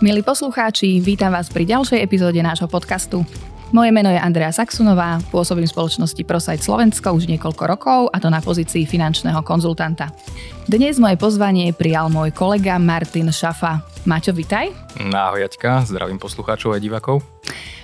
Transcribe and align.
Milí 0.00 0.24
poslucháči, 0.24 0.96
vítam 1.04 1.28
vás 1.28 1.52
pri 1.52 1.68
ďalšej 1.68 2.00
epizóde 2.00 2.40
nášho 2.40 2.64
podcastu. 2.64 3.20
Moje 3.68 3.92
meno 3.92 4.08
je 4.08 4.16
Andrea 4.16 4.48
Saxunová, 4.48 5.20
pôsobím 5.28 5.68
v 5.68 5.76
spoločnosti 5.76 6.22
ProSite 6.24 6.64
Slovensko 6.64 7.12
už 7.12 7.28
niekoľko 7.28 7.62
rokov 7.68 8.00
a 8.08 8.16
to 8.16 8.32
na 8.32 8.40
pozícii 8.40 8.88
finančného 8.88 9.44
konzultanta. 9.44 10.08
Dnes 10.64 10.96
moje 10.96 11.20
pozvanie 11.20 11.76
prijal 11.76 12.08
môj 12.08 12.32
kolega 12.32 12.80
Martin 12.80 13.28
Šafa. 13.28 13.84
Maťo, 14.08 14.32
vitaj. 14.32 14.72
Ahoj, 15.12 15.44
Jaťka, 15.44 15.92
zdravím 15.92 16.16
poslucháčov 16.16 16.72
a 16.72 16.80
divákov. 16.80 17.20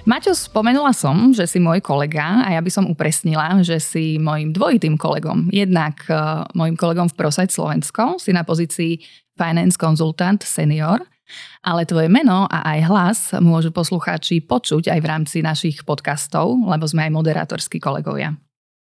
Maťo, 0.08 0.32
spomenula 0.32 0.96
som, 0.96 1.36
že 1.36 1.44
si 1.44 1.60
môj 1.60 1.84
kolega 1.84 2.48
a 2.48 2.56
ja 2.56 2.64
by 2.64 2.70
som 2.72 2.88
upresnila, 2.88 3.60
že 3.60 3.76
si 3.76 4.16
môjim 4.16 4.56
dvojitým 4.56 4.96
kolegom. 4.96 5.52
Jednak 5.52 6.00
uh, 6.08 6.48
môjim 6.56 6.80
kolegom 6.80 7.12
v 7.12 7.16
ProSite 7.20 7.52
Slovensko, 7.52 8.16
si 8.16 8.32
na 8.32 8.40
pozícii 8.40 9.04
Finance 9.36 9.76
Consultant 9.76 10.40
Senior– 10.40 11.04
ale 11.62 11.88
tvoje 11.88 12.10
meno 12.10 12.46
a 12.46 12.76
aj 12.76 12.80
hlas 12.86 13.18
môžu 13.38 13.70
poslucháči 13.70 14.42
počuť 14.42 14.92
aj 14.92 15.00
v 15.02 15.06
rámci 15.06 15.38
našich 15.42 15.82
podcastov, 15.82 16.58
lebo 16.66 16.84
sme 16.86 17.06
aj 17.06 17.14
moderátorskí 17.14 17.78
kolegovia. 17.78 18.34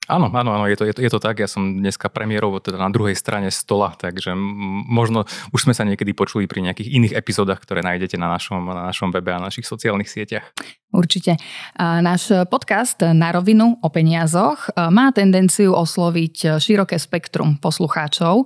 Áno, 0.04 0.28
áno, 0.28 0.52
áno, 0.52 0.68
je 0.68 0.76
to, 0.76 0.84
je, 0.84 0.92
to, 0.92 1.00
je 1.00 1.08
to 1.08 1.16
tak. 1.16 1.40
Ja 1.40 1.48
som 1.48 1.80
dneska 1.80 2.12
premiérovo 2.12 2.60
teda 2.60 2.76
na 2.76 2.92
druhej 2.92 3.16
strane 3.16 3.48
stola, 3.48 3.96
takže 3.96 4.36
možno 4.36 5.24
už 5.56 5.64
sme 5.64 5.72
sa 5.72 5.80
niekedy 5.88 6.12
počuli 6.12 6.44
pri 6.44 6.60
nejakých 6.60 6.92
iných 6.92 7.16
epizódach, 7.16 7.64
ktoré 7.64 7.80
nájdete 7.80 8.20
na 8.20 8.28
našom, 8.28 8.68
na 8.68 8.92
našom 8.92 9.08
webe 9.08 9.32
a 9.32 9.40
na 9.40 9.48
našich 9.48 9.64
sociálnych 9.64 10.12
sieťach. 10.12 10.44
Určite. 10.92 11.40
Náš 11.80 12.44
podcast 12.52 13.00
Na 13.00 13.32
rovinu 13.32 13.80
o 13.80 13.88
peniazoch 13.88 14.68
má 14.76 15.08
tendenciu 15.16 15.72
osloviť 15.72 16.60
široké 16.60 17.00
spektrum 17.00 17.56
poslucháčov, 17.56 18.44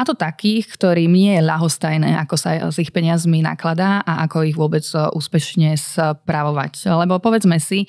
a 0.00 0.08
to 0.08 0.16
takých, 0.16 0.64
ktorým 0.80 1.12
nie 1.12 1.36
je 1.36 1.44
ľahostajné, 1.44 2.16
ako 2.24 2.34
sa 2.40 2.72
s 2.72 2.80
ich 2.80 2.88
peniazmi 2.88 3.44
nakladá 3.44 4.00
a 4.00 4.24
ako 4.24 4.48
ich 4.48 4.56
vôbec 4.56 4.80
e, 4.96 4.96
úspešne 5.12 5.76
spravovať. 5.76 6.88
Lebo 6.88 7.20
povedzme 7.20 7.60
si, 7.60 7.84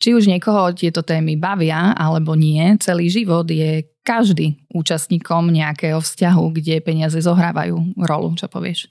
či 0.00 0.16
už 0.16 0.24
niekoho 0.24 0.72
tieto 0.72 1.04
témy 1.04 1.36
bavia 1.36 1.92
alebo 1.92 2.32
nie, 2.32 2.64
celý 2.80 3.12
život 3.12 3.44
je 3.44 3.84
každý 4.00 4.56
účastníkom 4.72 5.52
nejakého 5.52 6.00
vzťahu, 6.00 6.44
kde 6.56 6.80
peniaze 6.80 7.20
zohrávajú 7.20 8.00
rolu. 8.00 8.32
Čo 8.40 8.48
povieš? 8.48 8.88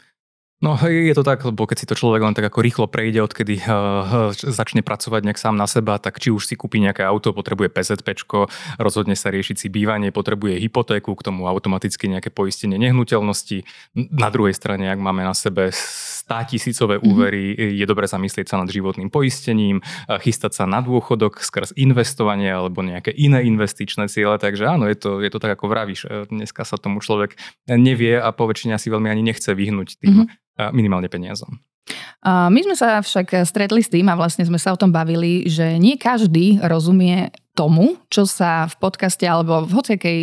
No 0.60 0.76
je 0.76 1.16
to 1.16 1.24
tak, 1.24 1.40
lebo 1.48 1.64
keď 1.64 1.78
si 1.80 1.88
to 1.88 1.96
človek 1.96 2.20
len 2.20 2.36
tak 2.36 2.52
ako 2.52 2.60
rýchlo 2.60 2.86
prejde, 2.92 3.24
odkedy 3.24 3.64
uh, 3.64 4.36
začne 4.36 4.84
pracovať 4.84 5.24
nejak 5.24 5.40
sám 5.40 5.56
na 5.56 5.64
seba, 5.72 5.96
tak 6.04 6.20
či 6.20 6.36
už 6.36 6.44
si 6.44 6.60
kúpi 6.60 6.84
nejaké 6.84 7.00
auto, 7.08 7.32
potrebuje 7.32 7.72
PZP, 7.72 8.28
rozhodne 8.76 9.16
sa 9.16 9.32
riešiť 9.32 9.56
si 9.56 9.68
bývanie, 9.72 10.12
potrebuje 10.12 10.60
hypotéku, 10.60 11.16
k 11.16 11.26
tomu 11.32 11.48
automaticky 11.48 12.12
nejaké 12.12 12.28
poistenie 12.28 12.76
nehnuteľnosti. 12.76 13.64
Na 13.96 14.28
druhej 14.28 14.52
strane, 14.52 14.92
ak 14.92 15.00
máme 15.00 15.24
na 15.24 15.32
sebe 15.32 15.72
100 15.72 16.52
tisícové 16.52 17.00
mhm. 17.00 17.04
úvery, 17.08 17.44
mm-hmm. 17.56 17.80
je 17.80 17.86
dobré 17.88 18.06
zamyslieť 18.12 18.52
sa 18.52 18.60
nad 18.60 18.68
životným 18.68 19.08
poistením, 19.08 19.80
chystať 20.20 20.60
sa 20.60 20.64
na 20.68 20.84
dôchodok 20.84 21.40
skrz 21.40 21.72
investovanie 21.80 22.52
alebo 22.52 22.84
nejaké 22.84 23.16
iné 23.16 23.48
investičné 23.48 24.12
ciele. 24.12 24.36
Takže 24.36 24.68
áno, 24.68 24.92
je 24.92 25.00
to, 25.00 25.24
je 25.24 25.32
to 25.32 25.40
tak, 25.40 25.56
ako 25.56 25.72
vravíš. 25.72 26.28
Dneska 26.28 26.68
sa 26.68 26.76
tomu 26.76 27.00
človek 27.00 27.40
nevie 27.72 28.20
a 28.20 28.28
poväčšine 28.36 28.76
si 28.76 28.92
veľmi 28.92 29.08
ani 29.08 29.24
nechce 29.24 29.56
vyhnúť 29.56 30.04
tým 30.04 30.28
mm-hmm 30.28 30.49
minimálne 30.76 31.08
peniazom. 31.08 31.60
My 32.28 32.60
sme 32.60 32.76
sa 32.76 33.00
však 33.00 33.48
stretli 33.48 33.80
s 33.80 33.90
tým 33.90 34.12
a 34.12 34.20
vlastne 34.20 34.44
sme 34.44 34.60
sa 34.60 34.76
o 34.76 34.80
tom 34.80 34.92
bavili, 34.92 35.48
že 35.48 35.80
nie 35.80 35.96
každý 35.96 36.60
rozumie 36.60 37.32
tomu, 37.56 38.00
čo 38.12 38.28
sa 38.28 38.68
v 38.68 38.76
podcaste 38.80 39.24
alebo 39.28 39.64
v 39.68 39.72
hociakej 39.76 40.20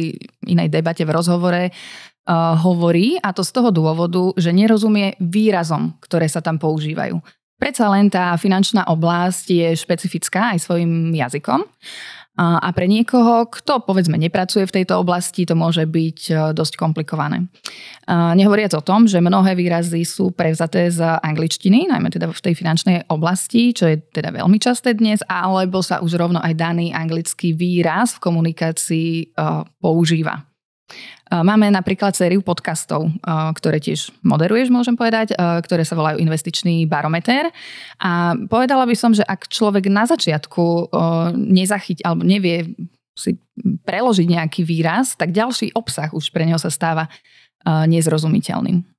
inej 0.48 0.68
debate 0.72 1.04
v 1.04 1.12
rozhovore 1.12 1.68
uh, 1.68 2.56
hovorí 2.56 3.20
a 3.20 3.36
to 3.36 3.44
z 3.44 3.52
toho 3.52 3.68
dôvodu, 3.68 4.32
že 4.40 4.56
nerozumie 4.56 5.20
výrazom, 5.20 6.00
ktoré 6.00 6.32
sa 6.32 6.40
tam 6.40 6.56
používajú. 6.56 7.20
Predsa 7.56 7.88
len 7.88 8.12
tá 8.12 8.36
finančná 8.36 8.84
oblasť 8.88 9.46
je 9.48 9.68
špecifická 9.76 10.52
aj 10.52 10.64
svojim 10.64 11.12
jazykom 11.16 11.64
a 12.36 12.68
pre 12.76 12.84
niekoho, 12.84 13.48
kto 13.48 13.80
povedzme 13.80 14.20
nepracuje 14.20 14.68
v 14.68 14.74
tejto 14.80 15.00
oblasti, 15.00 15.48
to 15.48 15.56
môže 15.56 15.88
byť 15.88 16.20
e, 16.28 16.32
dosť 16.52 16.76
komplikované. 16.76 17.48
Nehovoriac 18.06 18.76
o 18.76 18.84
tom, 18.84 19.08
že 19.08 19.24
mnohé 19.24 19.56
výrazy 19.56 20.04
sú 20.04 20.30
prevzaté 20.36 20.92
z 20.92 21.00
angličtiny, 21.02 21.88
najmä 21.88 22.12
teda 22.12 22.28
v 22.28 22.44
tej 22.44 22.54
finančnej 22.54 23.08
oblasti, 23.08 23.72
čo 23.72 23.88
je 23.88 23.98
teda 23.98 24.36
veľmi 24.36 24.60
časté 24.60 24.92
dnes, 24.92 25.24
alebo 25.26 25.80
sa 25.80 26.04
už 26.04 26.14
rovno 26.20 26.38
aj 26.38 26.54
daný 26.54 26.92
anglický 26.92 27.56
výraz 27.56 28.20
v 28.20 28.22
komunikácii 28.28 29.10
e, 29.24 29.24
používa. 29.80 30.55
Máme 31.26 31.66
napríklad 31.74 32.14
sériu 32.14 32.38
podcastov, 32.38 33.10
ktoré 33.58 33.82
tiež 33.82 34.14
moderuješ, 34.22 34.70
môžem 34.70 34.94
povedať, 34.94 35.34
ktoré 35.36 35.82
sa 35.82 35.98
volajú 35.98 36.22
Investičný 36.22 36.86
barometer. 36.86 37.50
A 37.98 38.38
povedala 38.46 38.86
by 38.86 38.94
som, 38.94 39.10
že 39.10 39.26
ak 39.26 39.50
človek 39.50 39.90
na 39.90 40.06
začiatku 40.06 40.94
nezachyť 41.34 42.06
alebo 42.06 42.22
nevie 42.22 42.78
si 43.18 43.34
preložiť 43.58 44.26
nejaký 44.30 44.62
výraz, 44.62 45.18
tak 45.18 45.34
ďalší 45.34 45.74
obsah 45.74 46.14
už 46.14 46.30
pre 46.30 46.46
neho 46.46 46.62
sa 46.62 46.70
stáva 46.70 47.10
nezrozumiteľným. 47.66 48.95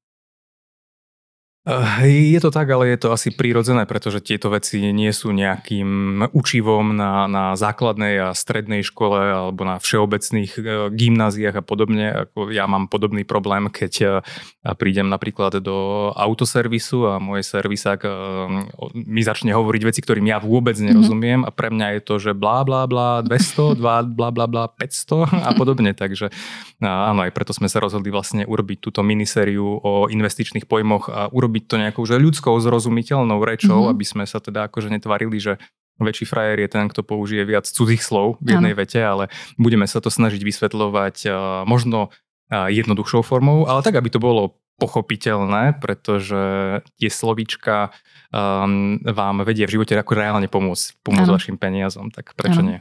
Je 2.07 2.39
to 2.39 2.47
tak, 2.47 2.71
ale 2.71 2.95
je 2.95 2.99
to 3.03 3.11
asi 3.11 3.27
prírodzené, 3.27 3.83
pretože 3.83 4.23
tieto 4.23 4.47
veci 4.47 4.79
nie 4.95 5.11
sú 5.11 5.35
nejakým 5.35 6.23
učivom 6.31 6.95
na, 6.95 7.27
na 7.27 7.59
základnej 7.59 8.31
a 8.31 8.31
strednej 8.31 8.87
škole 8.87 9.19
alebo 9.19 9.67
na 9.67 9.75
všeobecných 9.75 10.51
eh, 10.55 10.63
gymnáziách 10.95 11.59
a 11.59 11.63
podobne. 11.67 12.05
Ako 12.23 12.55
ja 12.55 12.71
mám 12.71 12.87
podobný 12.87 13.27
problém, 13.27 13.67
keď 13.67 13.93
eh, 13.99 14.11
prídem 14.79 15.11
napríklad 15.11 15.59
do 15.59 16.09
autoservisu 16.15 17.03
a 17.11 17.13
môj 17.19 17.43
servisák 17.43 17.99
mi 18.95 19.19
začne 19.19 19.51
hovoriť 19.51 19.81
veci, 19.83 19.99
ktorým 19.99 20.27
ja 20.31 20.39
vôbec 20.39 20.79
mhm. 20.79 20.85
nerozumiem 20.87 21.39
a 21.43 21.51
pre 21.51 21.67
mňa 21.67 21.99
je 21.99 22.01
to, 22.07 22.15
že 22.15 22.31
blá 22.31 22.63
blá 22.63 22.87
blá 22.87 23.19
200, 23.19 23.75
blá 23.81 24.07
blá 24.07 24.47
blá 24.47 24.71
500 24.71 25.43
a 25.43 25.51
podobne. 25.51 25.91
Takže 25.91 26.31
áno, 26.79 27.27
aj 27.27 27.31
preto 27.35 27.51
sme 27.51 27.67
sa 27.67 27.83
rozhodli 27.83 28.07
vlastne 28.07 28.47
urobiť 28.47 28.77
túto 28.79 29.03
minisériu 29.03 29.83
o 29.83 30.07
investičných 30.07 30.63
pojmoch 30.63 31.11
a 31.11 31.27
urobiť 31.27 31.56
urobiť 31.57 31.63
to 31.65 31.75
nejakou 31.81 32.03
že 32.05 32.21
ľudskou 32.21 32.53
zrozumiteľnou 32.61 33.41
rečou, 33.41 33.89
mm-hmm. 33.89 33.93
aby 33.97 34.05
sme 34.05 34.23
sa 34.29 34.37
teda 34.37 34.69
akože 34.69 34.93
netvarili, 34.93 35.41
že 35.41 35.57
väčší 35.97 36.29
frajer 36.29 36.61
je 36.61 36.69
ten, 36.69 36.85
kto 36.85 37.01
použije 37.01 37.41
viac 37.41 37.65
cudzích 37.65 38.05
slov 38.05 38.37
v 38.37 38.53
jednej 38.53 38.77
ano. 38.77 38.81
vete, 38.85 39.01
ale 39.01 39.33
budeme 39.57 39.89
sa 39.89 39.97
to 39.97 40.13
snažiť 40.13 40.45
vysvetľovať 40.45 41.15
uh, 41.25 41.33
možno 41.65 42.13
uh, 42.13 42.69
jednoduchšou 42.69 43.25
formou, 43.25 43.65
ale 43.65 43.81
tak, 43.81 43.97
aby 43.97 44.13
to 44.13 44.21
bolo 44.21 44.61
pochopiteľné, 44.77 45.81
pretože 45.81 46.37
tie 47.01 47.09
slovíčka 47.09 47.89
um, 48.29 49.01
vám 49.01 49.41
vedie 49.41 49.65
v 49.65 49.81
živote 49.81 49.97
ako 49.97 50.13
reálne 50.13 50.45
pomôcť, 50.45 51.01
pomôcť 51.01 51.33
vašim 51.33 51.57
peniazom, 51.57 52.13
tak 52.13 52.37
prečo 52.37 52.61
ano. 52.61 52.69
nie? 52.69 52.79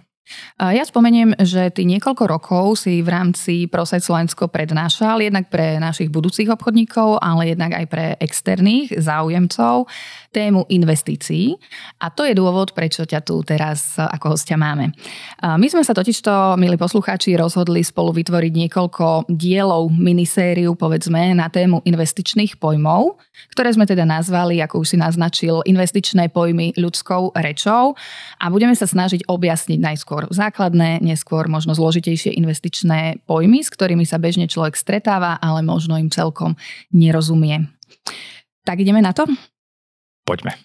Ja 0.59 0.83
spomeniem, 0.83 1.39
že 1.39 1.71
ty 1.71 1.87
niekoľko 1.87 2.25
rokov 2.27 2.65
si 2.83 2.99
v 3.05 3.09
rámci 3.09 3.71
Prosaj 3.71 4.03
Slovensko 4.03 4.51
prednášal 4.51 5.23
jednak 5.23 5.47
pre 5.53 5.79
našich 5.79 6.11
budúcich 6.11 6.51
obchodníkov, 6.51 7.23
ale 7.23 7.55
jednak 7.55 7.77
aj 7.77 7.87
pre 7.87 8.07
externých 8.19 8.99
záujemcov 8.99 9.87
tému 10.35 10.67
investícií. 10.69 11.55
A 12.03 12.11
to 12.11 12.27
je 12.27 12.35
dôvod, 12.35 12.75
prečo 12.75 13.07
ťa 13.07 13.23
tu 13.23 13.41
teraz 13.47 13.97
ako 13.97 14.35
hostia 14.35 14.59
máme. 14.59 14.93
My 15.41 15.67
sme 15.71 15.87
sa 15.87 15.95
totižto, 15.95 16.59
milí 16.59 16.75
poslucháči, 16.75 17.39
rozhodli 17.39 17.87
spolu 17.87 18.17
vytvoriť 18.17 18.53
niekoľko 18.67 19.31
dielov 19.31 19.95
minisériu, 19.95 20.75
povedzme, 20.75 21.33
na 21.39 21.49
tému 21.49 21.87
investičných 21.87 22.59
pojmov, 22.59 23.17
ktoré 23.55 23.71
sme 23.71 23.87
teda 23.87 24.03
nazvali, 24.03 24.59
ako 24.59 24.83
už 24.83 24.91
si 24.91 24.97
naznačil, 24.99 25.63
investičné 25.63 26.35
pojmy 26.35 26.75
ľudskou 26.75 27.31
rečou 27.39 27.95
a 28.43 28.45
budeme 28.51 28.75
sa 28.75 28.91
snažiť 28.91 29.31
objasniť 29.31 29.79
najskôr 29.79 30.17
skôr 30.17 30.33
základné, 30.33 31.05
neskôr 31.05 31.45
možno 31.45 31.77
zložitejšie 31.77 32.33
investičné 32.41 33.21
pojmy, 33.29 33.61
s 33.61 33.69
ktorými 33.69 34.09
sa 34.09 34.17
bežne 34.17 34.49
človek 34.49 34.73
stretáva, 34.73 35.37
ale 35.43 35.61
možno 35.61 35.99
im 36.01 36.09
celkom 36.09 36.57
nerozumie. 36.89 37.69
Tak 38.65 38.81
ideme 38.81 39.05
na 39.05 39.13
to? 39.13 39.29
Poďme. 40.25 40.57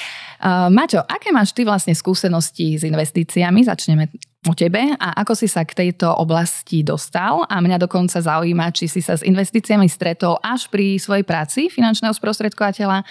Maťo, 0.76 1.04
aké 1.04 1.28
máš 1.28 1.52
ty 1.52 1.68
vlastne 1.68 1.92
skúsenosti 1.92 2.80
s 2.80 2.88
investíciami? 2.88 3.68
Začneme 3.68 4.08
o 4.46 4.54
tebe 4.54 4.94
a 4.96 5.08
ako 5.22 5.34
si 5.34 5.50
sa 5.50 5.66
k 5.66 5.74
tejto 5.74 6.08
oblasti 6.08 6.86
dostal 6.86 7.42
a 7.50 7.58
mňa 7.58 7.82
dokonca 7.82 8.22
zaujíma, 8.22 8.70
či 8.70 8.86
si 8.86 9.02
sa 9.02 9.18
s 9.18 9.26
investíciami 9.26 9.90
stretol 9.90 10.38
až 10.40 10.70
pri 10.70 10.96
svojej 11.02 11.26
práci 11.26 11.66
finančného 11.66 12.14
sprostredkovateľa 12.14 13.02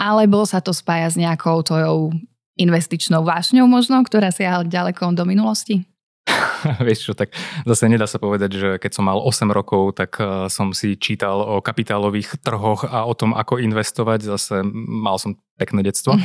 alebo 0.00 0.48
sa 0.48 0.64
to 0.64 0.72
spája 0.72 1.12
s 1.12 1.20
nejakou 1.20 1.60
tvojou 1.60 2.16
investičnou 2.56 3.24
vášňou 3.24 3.68
možno, 3.68 4.00
ktorá 4.00 4.32
siaha 4.32 4.64
ďaleko 4.64 5.12
do 5.12 5.24
minulosti? 5.28 5.84
Vieš 6.86 7.10
čo, 7.10 7.12
tak 7.16 7.32
zase 7.64 7.88
nedá 7.88 8.04
sa 8.04 8.20
povedať, 8.20 8.50
že 8.52 8.68
keď 8.76 8.92
som 8.92 9.08
mal 9.08 9.18
8 9.18 9.48
rokov, 9.50 9.96
tak 9.96 10.20
eh, 10.20 10.46
som 10.52 10.72
si 10.76 10.96
čítal 10.96 11.40
o 11.40 11.64
kapitálových 11.64 12.40
trhoch 12.44 12.86
a 12.86 13.04
o 13.08 13.14
tom, 13.16 13.32
ako 13.32 13.60
investovať. 13.60 14.28
Zase 14.36 14.62
mal 14.64 15.16
som 15.16 15.36
pekné 15.60 15.84
detstvo. 15.84 16.16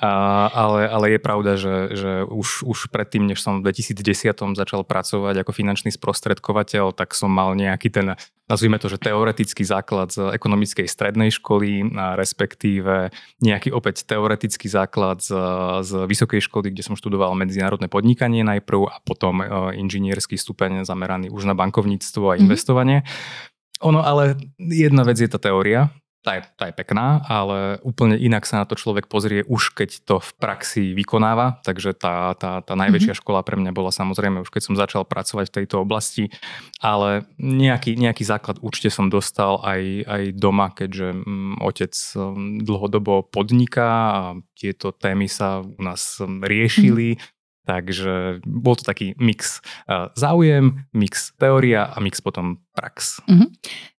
A, 0.00 0.48
ale, 0.48 0.88
ale 0.88 1.06
je 1.12 1.20
pravda, 1.20 1.60
že, 1.60 1.92
že 1.92 2.12
už, 2.24 2.64
už 2.64 2.88
predtým, 2.88 3.28
než 3.28 3.44
som 3.44 3.60
v 3.60 3.68
2010 3.68 4.32
začal 4.56 4.80
pracovať 4.80 5.44
ako 5.44 5.52
finančný 5.52 5.92
sprostredkovateľ, 5.92 6.96
tak 6.96 7.12
som 7.12 7.28
mal 7.28 7.52
nejaký 7.52 7.92
ten, 7.92 8.16
nazvime 8.48 8.80
to, 8.80 8.88
že 8.88 8.96
teoretický 8.96 9.60
základ 9.60 10.08
z 10.08 10.32
ekonomickej 10.32 10.88
strednej 10.88 11.28
školy, 11.36 11.92
a 12.00 12.16
respektíve 12.16 13.12
nejaký 13.44 13.76
opäť 13.76 14.08
teoretický 14.08 14.72
základ 14.72 15.20
z, 15.20 15.36
z 15.84 15.90
vysokej 16.08 16.40
školy, 16.48 16.72
kde 16.72 16.86
som 16.86 16.96
študoval 16.96 17.36
medzinárodné 17.36 17.92
podnikanie 17.92 18.40
najprv 18.40 18.80
a 18.88 18.96
potom 19.04 19.44
e, 19.44 19.76
inžinierský 19.76 20.40
stupeň 20.40 20.88
zameraný 20.88 21.28
už 21.28 21.44
na 21.44 21.52
bankovníctvo 21.52 22.24
a 22.24 22.34
mhm. 22.34 22.40
investovanie. 22.40 22.98
Mm-hmm. 23.04 23.48
Ono 23.80 24.04
ale 24.04 24.36
jedna 24.60 25.08
vec 25.08 25.16
je 25.16 25.28
tá 25.28 25.40
teória, 25.40 25.88
tá 26.20 26.36
je, 26.36 26.42
tá 26.60 26.68
je 26.68 26.74
pekná, 26.76 27.24
ale 27.24 27.80
úplne 27.80 28.12
inak 28.20 28.44
sa 28.44 28.60
na 28.60 28.68
to 28.68 28.76
človek 28.76 29.08
pozrie 29.08 29.40
už 29.48 29.72
keď 29.72 30.04
to 30.04 30.16
v 30.20 30.30
praxi 30.36 30.84
vykonáva, 30.92 31.64
takže 31.64 31.96
tá, 31.96 32.36
tá, 32.36 32.60
tá 32.60 32.74
najväčšia 32.76 33.16
mm-hmm. 33.16 33.24
škola 33.24 33.40
pre 33.40 33.56
mňa 33.56 33.72
bola 33.72 33.88
samozrejme 33.88 34.44
už 34.44 34.52
keď 34.52 34.62
som 34.68 34.74
začal 34.76 35.08
pracovať 35.08 35.48
v 35.48 35.56
tejto 35.64 35.80
oblasti, 35.80 36.28
ale 36.84 37.24
nejaký, 37.40 37.96
nejaký 37.96 38.28
základ 38.28 38.60
určite 38.60 38.92
som 38.92 39.08
dostal 39.08 39.64
aj, 39.64 39.82
aj 40.04 40.22
doma, 40.36 40.68
keďže 40.68 41.08
m, 41.16 41.24
mm, 41.24 41.54
otec 41.64 41.92
m, 41.96 42.60
dlhodobo 42.68 43.24
podniká 43.24 43.88
a 44.12 44.22
tieto 44.52 44.92
témy 44.92 45.24
sa 45.24 45.64
u 45.64 45.80
nás 45.80 46.20
riešili, 46.20 47.16
mm-hmm 47.16 47.39
Takže 47.68 48.40
bol 48.44 48.74
to 48.74 48.82
taký 48.82 49.12
mix 49.20 49.60
záujem, 50.16 50.84
mix 50.96 51.36
teória 51.36 51.92
a 51.92 51.96
mix 52.00 52.18
potom 52.18 52.58
prax. 52.72 53.20
Mm-hmm. 53.28 53.48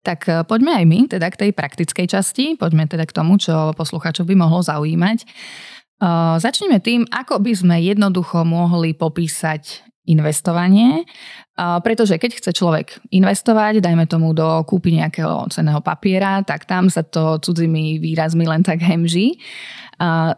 Tak 0.01 0.19
e, 0.25 0.31
poďme 0.49 0.81
aj 0.81 0.85
my 0.89 0.99
teda 1.05 1.29
k 1.29 1.39
tej 1.47 1.51
praktickej 1.53 2.07
časti, 2.09 2.45
poďme 2.57 2.89
teda 2.89 3.05
k 3.05 3.13
tomu, 3.13 3.37
čo 3.37 3.77
poslucháčov 3.77 4.25
by 4.25 4.33
mohlo 4.33 4.65
zaujímať. 4.65 5.23
Uh, 6.01 6.41
začneme 6.41 6.81
tým, 6.81 7.05
ako 7.13 7.37
by 7.37 7.53
sme 7.53 7.77
jednoducho 7.77 8.41
mohli 8.41 8.97
popísať 8.97 9.85
investovanie, 10.09 11.05
pretože 11.85 12.17
keď 12.17 12.31
chce 12.41 12.51
človek 12.57 12.97
investovať, 13.13 13.85
dajme 13.85 14.09
tomu 14.09 14.33
do 14.33 14.65
kúpy 14.65 14.97
nejakého 14.97 15.45
cenného 15.53 15.77
papiera, 15.77 16.41
tak 16.41 16.65
tam 16.65 16.89
sa 16.89 17.05
to 17.05 17.37
cudzými 17.37 18.01
výrazmi 18.01 18.49
len 18.49 18.65
tak 18.65 18.81
hemží. 18.81 19.37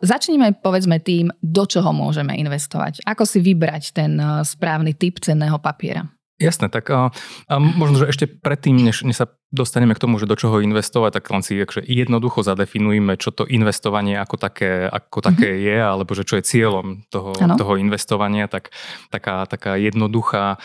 Začneme 0.03 0.59
povedzme 0.59 0.99
tým, 0.99 1.31
do 1.39 1.63
čoho 1.63 1.95
môžeme 1.95 2.35
investovať. 2.35 3.07
Ako 3.07 3.23
si 3.23 3.39
vybrať 3.39 3.95
ten 3.95 4.19
uh, 4.19 4.43
správny 4.43 4.91
typ 4.91 5.23
cenného 5.23 5.55
papiera? 5.55 6.03
Jasné, 6.41 6.67
tak 6.67 6.89
a, 6.89 7.13
a 7.47 7.53
možno, 7.61 8.03
že 8.03 8.09
ešte 8.09 8.25
predtým, 8.25 8.75
než, 8.75 9.07
než 9.07 9.21
sa 9.21 9.31
dostaneme 9.53 9.95
k 9.95 10.01
tomu, 10.01 10.17
že 10.17 10.27
do 10.27 10.35
čoho 10.35 10.59
investovať, 10.65 11.21
tak 11.21 11.29
len 11.29 11.45
si 11.45 11.55
akže 11.55 11.85
jednoducho 11.85 12.41
zadefinujeme, 12.41 13.15
čo 13.15 13.31
to 13.31 13.45
investovanie 13.47 14.17
ako 14.17 14.41
také, 14.41 14.89
ako 14.89 15.23
také 15.23 15.55
mm-hmm. 15.55 15.65
je, 15.69 15.77
alebo 15.77 16.11
že 16.17 16.25
čo 16.25 16.35
je 16.41 16.43
cieľom 16.43 17.05
toho, 17.13 17.37
toho 17.37 17.73
investovania, 17.77 18.49
tak 18.49 18.73
taká, 19.13 19.45
taká 19.45 19.77
jednoduchá 19.77 20.57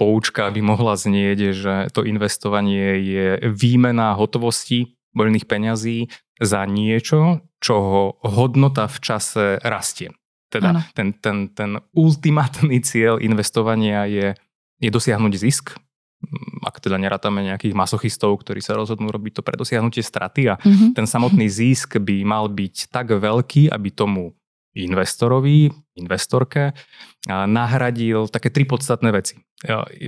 poučka 0.00 0.48
by 0.48 0.60
mohla 0.64 0.96
znieť, 0.96 1.38
že 1.52 1.74
to 1.92 2.02
investovanie 2.02 2.98
je 3.04 3.26
výmena 3.44 4.16
hotovosti 4.16 4.96
voľných 5.12 5.44
peňazí 5.44 6.08
za 6.40 6.64
niečo, 6.64 7.44
čoho 7.60 8.18
hodnota 8.24 8.88
v 8.88 8.98
čase 8.98 9.44
rastie. 9.60 10.10
Teda 10.50 10.82
ten, 10.98 11.14
ten, 11.14 11.46
ten 11.54 11.78
ultimátny 11.94 12.82
cieľ 12.82 13.22
investovania 13.22 14.10
je, 14.10 14.34
je 14.82 14.90
dosiahnuť 14.90 15.32
zisk, 15.38 15.78
mm, 15.78 16.66
ak 16.66 16.82
teda 16.82 16.98
nerátame 16.98 17.46
nejakých 17.46 17.78
masochistov, 17.78 18.34
ktorí 18.42 18.58
sa 18.58 18.74
rozhodnú 18.74 19.14
robiť 19.14 19.38
to 19.38 19.42
pre 19.46 19.54
dosiahnutie 19.54 20.02
straty 20.02 20.50
a 20.50 20.58
mm-hmm. 20.58 20.98
ten 20.98 21.06
samotný 21.06 21.46
zisk 21.46 22.02
by 22.02 22.26
mal 22.26 22.50
byť 22.50 22.90
tak 22.90 23.14
veľký, 23.14 23.70
aby 23.70 23.88
tomu 23.94 24.34
investorovi, 24.74 25.70
investorke 25.98 26.74
nahradil 27.26 28.30
také 28.30 28.54
tri 28.54 28.62
podstatné 28.62 29.10
veci. 29.10 29.34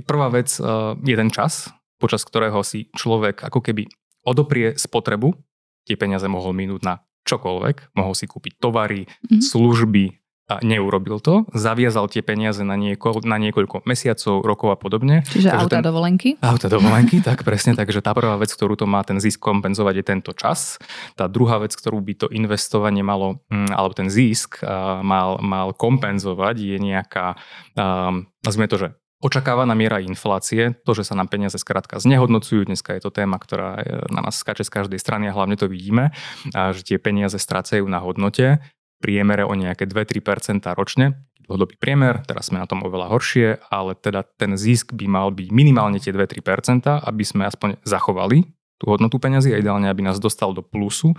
Prvá 0.07 0.31
vec 0.31 0.55
je 1.03 1.15
ten 1.19 1.29
čas, 1.31 1.67
počas 1.99 2.23
ktorého 2.23 2.63
si 2.63 2.87
človek 2.95 3.43
ako 3.43 3.59
keby 3.59 3.91
odoprie 4.23 4.79
spotrebu, 4.79 5.35
tie 5.83 5.99
peniaze 5.99 6.23
mohol 6.31 6.55
minúť 6.55 6.81
na 6.83 7.03
čokoľvek, 7.23 7.95
mohol 7.95 8.13
si 8.15 8.25
kúpiť 8.27 8.59
tovary, 8.59 9.07
mm-hmm. 9.07 9.41
služby, 9.41 10.23
a 10.51 10.59
neurobil 10.59 11.23
to, 11.23 11.47
zaviazal 11.55 12.11
tie 12.11 12.19
peniaze 12.19 12.67
na, 12.67 12.75
nieko, 12.75 13.23
na 13.23 13.39
niekoľko 13.39 13.87
mesiacov, 13.87 14.43
rokov 14.43 14.75
a 14.75 14.77
podobne. 14.77 15.23
Čiže 15.23 15.47
takže 15.47 15.61
auta 15.63 15.77
ten, 15.79 15.87
dovolenky? 15.87 16.29
Auta 16.43 16.67
dovolenky, 16.67 17.23
tak 17.27 17.47
presne. 17.47 17.79
Takže 17.79 18.03
tá 18.03 18.11
prvá 18.11 18.35
vec, 18.35 18.51
ktorú 18.51 18.75
to 18.75 18.83
má 18.83 19.07
ten 19.07 19.23
zisk 19.23 19.39
kompenzovať 19.39 20.03
je 20.03 20.05
tento 20.05 20.31
čas. 20.35 20.83
Tá 21.15 21.31
druhá 21.31 21.63
vec, 21.63 21.71
ktorú 21.71 22.03
by 22.03 22.13
to 22.19 22.27
investovanie 22.35 23.07
malo, 23.07 23.39
mm, 23.47 23.71
alebo 23.71 23.95
ten 23.95 24.11
zisk 24.11 24.59
mal, 25.01 25.39
mal 25.39 25.71
kompenzovať 25.71 26.55
je 26.59 26.77
nejaká, 26.77 27.39
um, 27.79 28.27
nazvime 28.43 28.67
to, 28.67 28.75
že 28.75 28.87
očakávaná 29.23 29.71
miera 29.71 30.03
inflácie, 30.03 30.75
to, 30.83 30.91
že 30.91 31.07
sa 31.07 31.15
nám 31.15 31.31
peniaze 31.31 31.55
skrátka 31.55 31.95
znehodnocujú, 32.03 32.67
dneska 32.67 32.99
je 32.99 33.07
to 33.07 33.11
téma, 33.15 33.39
ktorá 33.39 33.79
na 34.11 34.19
nás 34.19 34.43
skáče 34.43 34.67
z 34.67 34.71
každej 34.83 34.99
strany 34.99 35.31
a 35.31 35.35
hlavne 35.35 35.55
to 35.55 35.71
vidíme, 35.71 36.11
a 36.51 36.75
že 36.75 36.83
tie 36.83 36.99
peniaze 36.99 37.39
strácajú 37.39 37.87
na 37.87 38.03
hodnote, 38.03 38.59
priemere 38.99 39.47
o 39.47 39.55
nejaké 39.55 39.87
2-3% 39.87 40.67
ročne, 40.75 41.23
dlhodobý 41.47 41.75
priemer, 41.79 42.23
teraz 42.23 42.51
sme 42.51 42.59
na 42.59 42.67
tom 42.67 42.83
oveľa 42.83 43.11
horšie, 43.11 43.47
ale 43.71 43.95
teda 43.95 44.27
ten 44.35 44.55
zisk 44.59 44.95
by 44.95 45.07
mal 45.07 45.27
byť 45.31 45.47
minimálne 45.51 45.99
tie 45.99 46.11
2-3%, 46.11 46.87
aby 46.87 47.23
sme 47.23 47.47
aspoň 47.47 47.79
zachovali 47.83 48.47
tú 48.79 48.91
hodnotu 48.91 49.15
peňazí 49.15 49.55
a 49.55 49.59
ideálne, 49.59 49.87
aby 49.87 50.03
nás 50.03 50.19
dostal 50.19 50.51
do 50.51 50.59
plusu. 50.59 51.15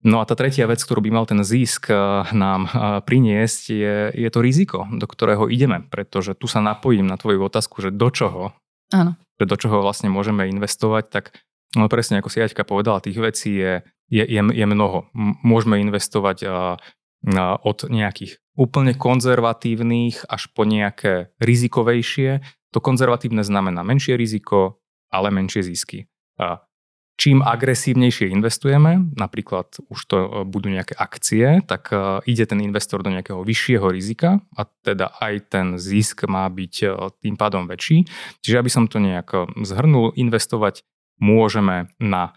No 0.00 0.24
a 0.24 0.24
tá 0.24 0.32
tretia 0.32 0.64
vec, 0.64 0.80
ktorú 0.80 1.04
by 1.04 1.10
mal 1.12 1.24
ten 1.28 1.44
zisk 1.44 1.92
eh, 1.92 1.96
nám 2.32 2.68
eh, 2.68 2.72
priniesť, 3.04 3.62
je, 3.68 3.96
je 4.16 4.28
to 4.32 4.40
riziko, 4.40 4.88
do 4.88 5.04
ktorého 5.04 5.44
ideme, 5.52 5.84
pretože 5.92 6.32
tu 6.32 6.48
sa 6.48 6.64
napojím 6.64 7.04
na 7.04 7.20
tvoju 7.20 7.44
otázku, 7.44 7.84
že 7.84 7.92
do 7.92 8.08
čoho, 8.08 8.56
Áno. 8.90 9.14
Že 9.38 9.46
do 9.46 9.56
čoho 9.56 9.76
vlastne 9.86 10.10
môžeme 10.10 10.50
investovať, 10.50 11.04
tak 11.14 11.24
no 11.78 11.86
presne 11.86 12.18
ako 12.18 12.26
si 12.26 12.42
Jaťka 12.42 12.66
povedala, 12.66 12.98
tých 12.98 13.22
vecí 13.22 13.54
je, 13.54 13.86
je, 14.10 14.24
je, 14.26 14.42
je 14.42 14.66
mnoho. 14.66 15.06
Môžeme 15.46 15.78
investovať 15.78 16.38
eh, 16.42 16.50
od 17.60 17.78
nejakých 17.84 18.40
úplne 18.56 18.96
konzervatívnych 18.96 20.24
až 20.26 20.48
po 20.56 20.64
nejaké 20.64 21.36
rizikovejšie. 21.36 22.40
To 22.72 22.80
konzervatívne 22.80 23.44
znamená 23.44 23.84
menšie 23.84 24.16
riziko, 24.16 24.80
ale 25.12 25.28
menšie 25.28 25.60
zisky 25.60 26.08
čím 27.18 27.44
agresívnejšie 27.44 28.32
investujeme, 28.32 29.12
napríklad 29.16 29.76
už 29.92 30.00
to 30.08 30.16
e, 30.16 30.28
budú 30.48 30.72
nejaké 30.72 30.96
akcie, 30.96 31.60
tak 31.66 31.92
e, 31.92 32.24
ide 32.24 32.48
ten 32.48 32.60
investor 32.64 33.04
do 33.04 33.12
nejakého 33.12 33.44
vyššieho 33.44 33.86
rizika 33.92 34.40
a 34.56 34.64
teda 34.64 35.12
aj 35.20 35.34
ten 35.52 35.66
zisk 35.76 36.24
má 36.30 36.48
byť 36.48 36.74
e, 36.80 36.86
tým 37.20 37.36
pádom 37.36 37.68
väčší. 37.68 38.08
Čiže 38.40 38.56
aby 38.60 38.70
som 38.72 38.88
to 38.88 39.02
nejak 39.02 39.52
zhrnul, 39.66 40.16
investovať 40.16 40.84
môžeme 41.20 41.92
na, 42.00 42.32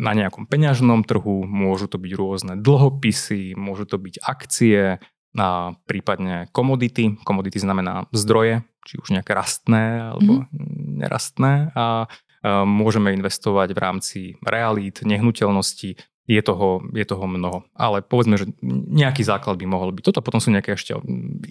na 0.00 0.12
nejakom 0.16 0.48
peňažnom 0.48 1.04
trhu, 1.04 1.44
môžu 1.44 1.92
to 1.92 2.00
byť 2.00 2.12
rôzne 2.16 2.52
dlhopisy, 2.56 3.52
môžu 3.52 3.84
to 3.84 4.00
byť 4.00 4.24
akcie, 4.24 4.96
a 5.34 5.74
prípadne 5.90 6.46
komodity. 6.54 7.18
Komodity 7.26 7.58
znamená 7.58 8.06
zdroje, 8.14 8.62
či 8.86 9.02
už 9.02 9.10
nejaké 9.10 9.34
rastné 9.34 10.14
alebo 10.14 10.46
mm-hmm. 10.46 11.00
nerastné. 11.02 11.74
A 11.74 12.06
môžeme 12.44 13.16
investovať 13.16 13.72
v 13.72 13.78
rámci 13.80 14.20
realít, 14.44 15.00
nehnuteľností, 15.00 15.96
je 16.24 16.40
toho, 16.40 16.80
je 16.96 17.04
toho 17.04 17.28
mnoho. 17.28 17.68
Ale 17.76 18.00
povedzme, 18.00 18.40
že 18.40 18.48
nejaký 18.88 19.20
základ 19.20 19.60
by 19.60 19.66
mohol 19.68 19.92
byť. 19.92 20.04
Toto 20.08 20.24
potom 20.24 20.40
sú 20.40 20.48
nejaké 20.48 20.72
ešte 20.72 20.96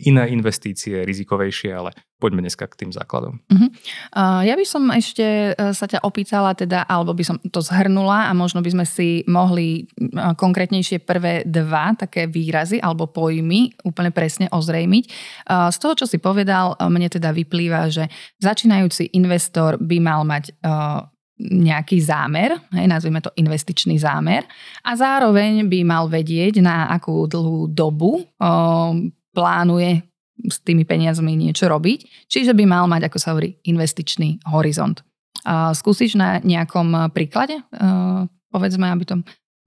iné 0.01 0.33
investície, 0.33 1.05
rizikovejšie, 1.05 1.69
ale 1.69 1.93
poďme 2.17 2.41
dneska 2.41 2.65
k 2.65 2.85
tým 2.85 2.91
základom. 2.91 3.37
Uh-huh. 3.53 3.69
Uh, 4.17 4.41
ja 4.41 4.57
by 4.57 4.65
som 4.65 4.89
ešte 4.89 5.53
uh, 5.53 5.77
sa 5.77 5.85
ťa 5.85 6.01
opýtala, 6.01 6.57
teda, 6.57 6.89
alebo 6.89 7.13
by 7.13 7.21
som 7.21 7.37
to 7.37 7.61
zhrnula 7.61 8.25
a 8.29 8.33
možno 8.33 8.65
by 8.65 8.73
sme 8.73 8.85
si 8.89 9.21
mohli 9.29 9.85
uh, 9.85 10.33
konkrétnejšie 10.33 11.05
prvé 11.05 11.45
dva 11.45 11.93
také 11.93 12.25
výrazy 12.25 12.81
alebo 12.81 13.05
pojmy 13.05 13.77
úplne 13.85 14.09
presne 14.09 14.49
ozrejmiť. 14.49 15.03
Uh, 15.45 15.69
z 15.69 15.77
toho, 15.77 15.93
čo 15.93 16.05
si 16.09 16.17
povedal, 16.17 16.73
mne 16.81 17.13
teda 17.13 17.29
vyplýva, 17.29 17.93
že 17.93 18.09
začínajúci 18.41 19.13
investor 19.13 19.77
by 19.77 19.97
mal 20.01 20.25
mať 20.25 20.55
nejaký 21.41 21.97
zámer, 21.97 22.53
hej, 22.77 22.85
nazvime 22.85 23.17
to 23.17 23.33
investičný 23.33 23.97
zámer 23.97 24.45
a 24.85 24.93
zároveň 24.93 25.65
by 25.65 25.79
mal 25.81 26.05
vedieť, 26.05 26.61
na 26.61 26.87
akú 26.93 27.25
dlhú 27.25 27.73
dobu 27.73 28.21
o, 28.21 28.23
plánuje 29.33 30.05
s 30.45 30.61
tými 30.61 30.85
peniazmi 30.85 31.33
niečo 31.33 31.65
robiť, 31.65 32.29
čiže 32.29 32.53
by 32.53 32.63
mal 32.69 32.85
mať, 32.85 33.09
ako 33.09 33.17
sa 33.17 33.33
hovorí, 33.33 33.57
investičný 33.65 34.45
horizont. 34.49 35.01
A 35.43 35.73
skúsiš 35.75 36.15
na 36.15 36.39
nejakom 36.39 37.11
príklade, 37.11 37.59
povedzme, 38.47 38.87
aby 38.87 39.03
to 39.03 39.15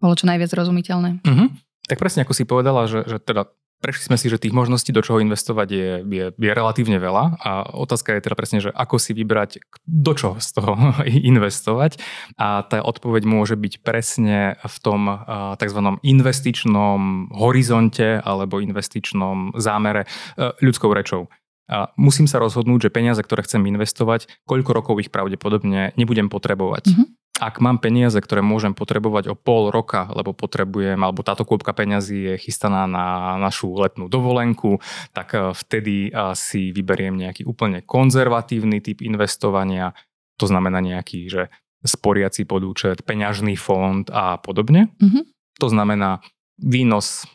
bolo 0.01 0.15
čo 0.17 0.25
najviac 0.25 0.49
rozumiteľné? 0.53 1.21
Uh-huh. 1.21 1.49
Tak 1.87 1.99
presne 2.01 2.25
ako 2.25 2.33
si 2.33 2.49
povedala, 2.49 2.89
že, 2.89 3.05
že 3.05 3.19
teda 3.21 3.51
prešli 3.81 4.09
sme 4.09 4.17
si, 4.17 4.27
že 4.33 4.41
tých 4.41 4.57
možností, 4.57 4.91
do 4.91 5.05
čoho 5.05 5.21
investovať 5.21 5.69
je, 5.69 5.91
je, 6.05 6.25
je 6.33 6.51
relatívne 6.53 6.97
veľa 6.97 7.25
a 7.39 7.51
otázka 7.77 8.17
je 8.17 8.25
teda 8.25 8.37
presne, 8.37 8.59
že 8.65 8.71
ako 8.73 8.97
si 8.97 9.13
vybrať, 9.13 9.61
do 9.85 10.13
čoho 10.17 10.37
z 10.41 10.49
toho 10.57 10.75
investovať 11.31 12.01
a 12.41 12.65
tá 12.65 12.81
odpoveď 12.81 13.23
môže 13.29 13.55
byť 13.55 13.75
presne 13.85 14.57
v 14.61 14.77
tom 14.81 15.01
uh, 15.09 15.55
tzv. 15.61 15.81
investičnom 16.01 17.31
horizonte 17.37 18.21
alebo 18.25 18.65
investičnom 18.65 19.57
zámere 19.57 20.09
uh, 20.09 20.57
ľudskou 20.59 20.91
rečou. 20.93 21.29
A 21.67 21.91
musím 21.99 22.31
sa 22.31 22.39
rozhodnúť, 22.39 22.87
že 22.87 22.95
peniaze, 22.95 23.19
ktoré 23.19 23.43
chcem 23.43 23.59
investovať, 23.67 24.31
koľko 24.47 24.71
rokov 24.71 24.95
ich 25.03 25.11
pravdepodobne 25.11 25.99
nebudem 25.99 26.31
potrebovať. 26.31 26.95
Mm-hmm 26.95 27.26
ak 27.37 27.61
mám 27.61 27.77
peniaze, 27.77 28.17
ktoré 28.17 28.41
môžem 28.41 28.73
potrebovať 28.73 29.29
o 29.33 29.37
pol 29.37 29.69
roka, 29.69 30.09
lebo 30.17 30.33
potrebujem, 30.33 30.97
alebo 30.97 31.21
táto 31.21 31.45
kôpka 31.45 31.77
peňazí 31.77 32.33
je 32.33 32.35
chystaná 32.41 32.89
na 32.89 33.37
našu 33.37 33.77
letnú 33.77 34.09
dovolenku, 34.09 34.81
tak 35.13 35.37
eh, 35.37 35.53
vtedy 35.53 36.09
eh, 36.09 36.33
si 36.33 36.73
vyberiem 36.73 37.17
nejaký 37.17 37.45
úplne 37.45 37.85
konzervatívny 37.85 38.81
typ 38.81 39.05
investovania, 39.05 39.93
to 40.41 40.49
znamená 40.49 40.81
nejaký, 40.81 41.29
že 41.29 41.43
sporiaci 41.85 42.49
podúčet, 42.49 43.05
peňažný 43.07 43.55
fond 43.55 44.05
a 44.11 44.41
podobne. 44.41 44.91
Mm-hmm. 44.99 45.25
To 45.63 45.67
znamená 45.71 46.25
výnos 46.59 47.29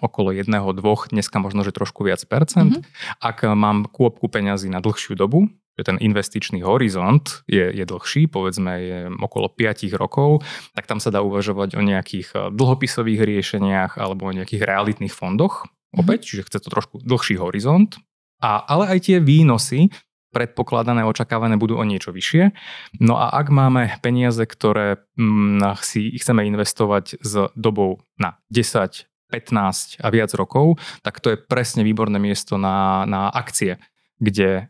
okolo 0.00 0.32
jedného, 0.32 0.72
dvoch, 0.72 1.12
dneska 1.12 1.38
možno, 1.38 1.62
že 1.62 1.76
trošku 1.76 2.02
viac 2.02 2.24
percent. 2.24 2.80
Mm-hmm. 2.80 3.20
Ak 3.20 3.44
mám 3.44 3.86
kôpku 3.86 4.26
peňazí 4.26 4.72
na 4.72 4.80
dlhšiu 4.80 5.14
dobu, 5.14 5.52
že 5.80 5.88
ten 5.88 5.96
investičný 5.96 6.60
horizont 6.60 7.24
je, 7.48 7.64
je 7.72 7.84
dlhší, 7.88 8.28
povedzme 8.28 8.72
je 8.80 8.98
okolo 9.16 9.48
5 9.48 9.88
rokov, 9.96 10.44
tak 10.76 10.84
tam 10.84 11.00
sa 11.00 11.08
dá 11.08 11.24
uvažovať 11.24 11.78
o 11.78 11.82
nejakých 11.84 12.28
eh, 12.36 12.40
dlhopisových 12.52 13.20
riešeniach 13.24 13.96
alebo 13.96 14.28
o 14.28 14.36
nejakých 14.36 14.68
realitných 14.68 15.14
fondoch. 15.14 15.64
Mhm. 15.96 16.04
Opäť, 16.04 16.18
čiže 16.28 16.46
chce 16.52 16.58
to 16.60 16.68
trošku 16.68 17.00
dlhší 17.00 17.40
horizont. 17.40 17.96
A, 18.40 18.64
ale 18.64 18.88
aj 18.96 19.08
tie 19.08 19.16
výnosy 19.20 19.92
predpokladané, 20.30 21.02
očakávané 21.02 21.58
budú 21.58 21.76
o 21.76 21.84
niečo 21.84 22.14
vyššie. 22.14 22.54
No 23.02 23.18
a 23.18 23.34
ak 23.34 23.50
máme 23.50 23.98
peniaze, 23.98 24.46
ktoré 24.46 25.02
mm, 25.18 25.74
si 25.82 26.14
chceme 26.14 26.46
investovať 26.46 27.18
s 27.18 27.50
dobou 27.58 28.06
na 28.14 28.38
10, 28.54 29.09
15 29.30 30.02
a 30.02 30.08
viac 30.10 30.34
rokov, 30.34 30.82
tak 31.06 31.22
to 31.22 31.32
je 31.32 31.38
presne 31.38 31.86
výborné 31.86 32.18
miesto 32.18 32.58
na, 32.58 33.06
na 33.06 33.30
akcie, 33.30 33.78
kde 34.18 34.66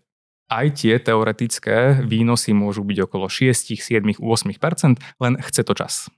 aj 0.50 0.66
tie 0.82 0.98
teoretické 1.00 2.02
výnosy 2.04 2.52
môžu 2.52 2.84
byť 2.84 3.08
okolo 3.08 3.30
6, 3.30 3.80
7, 3.80 4.02
8%, 4.18 5.00
len 5.22 5.32
chce 5.40 5.62
to 5.64 5.72
čas. 5.72 6.12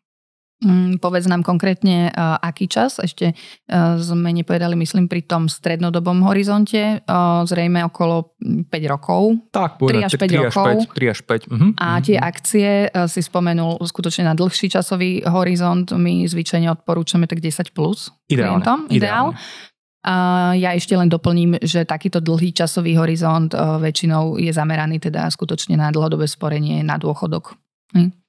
Mm, 0.62 1.02
povedz 1.02 1.26
nám 1.26 1.42
konkrétne, 1.42 2.14
uh, 2.14 2.38
aký 2.38 2.71
čas. 2.71 3.02
Ešte 3.02 3.35
uh, 3.35 3.99
sme 3.99 4.31
nepovedali, 4.31 4.78
myslím, 4.78 5.11
pri 5.11 5.26
tom 5.26 5.50
strednodobom 5.50 6.23
horizonte, 6.23 7.02
uh, 7.02 7.42
zrejme 7.42 7.83
okolo 7.90 8.38
5 8.40 8.71
rokov. 8.87 9.50
Tak, 9.50 9.83
3 9.83 10.07
až 10.07 10.12
5 10.14 10.31
3 10.31 10.47
rokov. 10.47 10.66
Až 10.66 10.87
5, 10.95 11.02
3 11.02 11.14
až 11.14 11.21
5. 11.26 11.50
Uh-huh. 11.50 11.71
A 11.75 11.87
uh-huh. 11.99 11.99
tie 12.07 12.16
akcie 12.16 12.71
uh, 12.87 13.11
si 13.11 13.21
spomenul 13.21 13.83
skutočne 13.83 14.31
na 14.31 14.38
dlhší 14.38 14.71
časový 14.71 15.26
horizont. 15.26 15.90
My 15.99 16.23
zvyčajne 16.31 16.71
odporúčame 16.71 17.26
tak 17.26 17.42
10 17.42 17.75
plus 17.75 18.14
Ideálne. 18.31 18.62
klientom. 18.62 18.78
Ideál. 18.87 19.35
Ideálne. 19.35 19.71
A 20.02 20.50
ja 20.59 20.75
ešte 20.75 20.99
len 20.99 21.07
doplním, 21.07 21.62
že 21.62 21.87
takýto 21.87 22.19
dlhý 22.19 22.50
časový 22.50 22.99
horizont 22.99 23.54
e, 23.54 23.57
väčšinou 23.57 24.35
je 24.35 24.50
zameraný 24.50 24.99
teda 24.99 25.31
skutočne 25.31 25.78
na 25.78 25.95
dlhodobé 25.95 26.26
sporenie 26.26 26.83
na 26.83 26.99
dôchodok. 26.99 27.54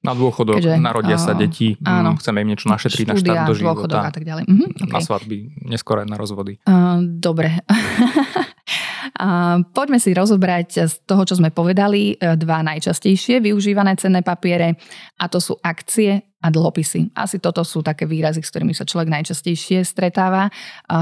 Na 0.04 0.12
dôchodok, 0.12 0.60
Keďže, 0.60 0.76
narodia 0.76 1.16
sa 1.16 1.32
deti, 1.32 1.80
áno, 1.80 2.20
chceme 2.20 2.44
im 2.44 2.52
niečo 2.52 2.68
našetriť 2.68 3.06
na 3.08 3.16
štát 3.16 3.38
do 3.48 3.56
života. 3.56 4.04
a 4.04 4.12
tak 4.12 4.28
ďalej. 4.28 4.44
Mhm, 4.44 4.66
okay. 4.84 4.92
Na 4.92 5.00
svadby, 5.00 5.36
neskôr 5.64 6.04
aj 6.04 6.08
na 6.12 6.16
rozvody. 6.20 6.60
Uh, 6.68 7.00
dobre. 7.00 7.56
Poďme 9.72 9.98
si 10.02 10.10
rozobrať 10.12 10.68
z 10.90 10.94
toho, 11.06 11.22
čo 11.22 11.38
sme 11.38 11.54
povedali, 11.54 12.18
e, 12.18 12.34
dva 12.34 12.66
najčastejšie 12.66 13.38
využívané 13.38 13.94
cenné 13.94 14.26
papiere 14.26 14.74
a 15.22 15.30
to 15.30 15.38
sú 15.38 15.54
akcie 15.62 16.34
a 16.44 16.48
dlhopisy. 16.52 17.14
Asi 17.16 17.40
toto 17.40 17.64
sú 17.64 17.80
také 17.80 18.04
výrazy, 18.04 18.44
s 18.44 18.50
ktorými 18.52 18.76
sa 18.76 18.84
človek 18.84 19.08
najčastejšie 19.08 19.80
stretáva. 19.80 20.52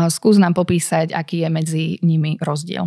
Skús 0.07 0.39
nám 0.39 0.55
popísať, 0.55 1.11
aký 1.11 1.43
je 1.43 1.49
medzi 1.51 1.85
nimi 2.05 2.39
rozdiel. 2.39 2.87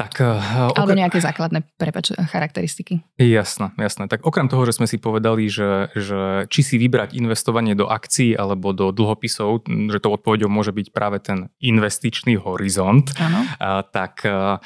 Tak, 0.00 0.16
uh, 0.24 0.72
Alebo 0.72 0.96
nejaké 0.96 1.20
základné 1.20 1.60
prepač, 1.76 2.16
charakteristiky. 2.16 3.04
Jasné, 3.20 3.76
jasné. 3.76 4.08
Tak 4.08 4.24
okrem 4.24 4.48
toho, 4.48 4.64
že 4.64 4.80
sme 4.80 4.88
si 4.88 4.96
povedali, 4.96 5.52
že, 5.52 5.92
že 5.92 6.48
či 6.48 6.60
si 6.64 6.80
vybrať 6.80 7.12
investovanie 7.12 7.76
do 7.76 7.84
akcií 7.84 8.32
alebo 8.32 8.72
do 8.72 8.96
dlhopisov, 8.96 9.68
že 9.68 10.00
to 10.00 10.08
odpovedou 10.08 10.48
môže 10.48 10.72
byť 10.72 10.86
práve 10.96 11.20
ten 11.20 11.52
investičný 11.60 12.40
horizont, 12.40 13.12
uh, 13.20 13.84
tak 13.92 14.24
uh, 14.24 14.56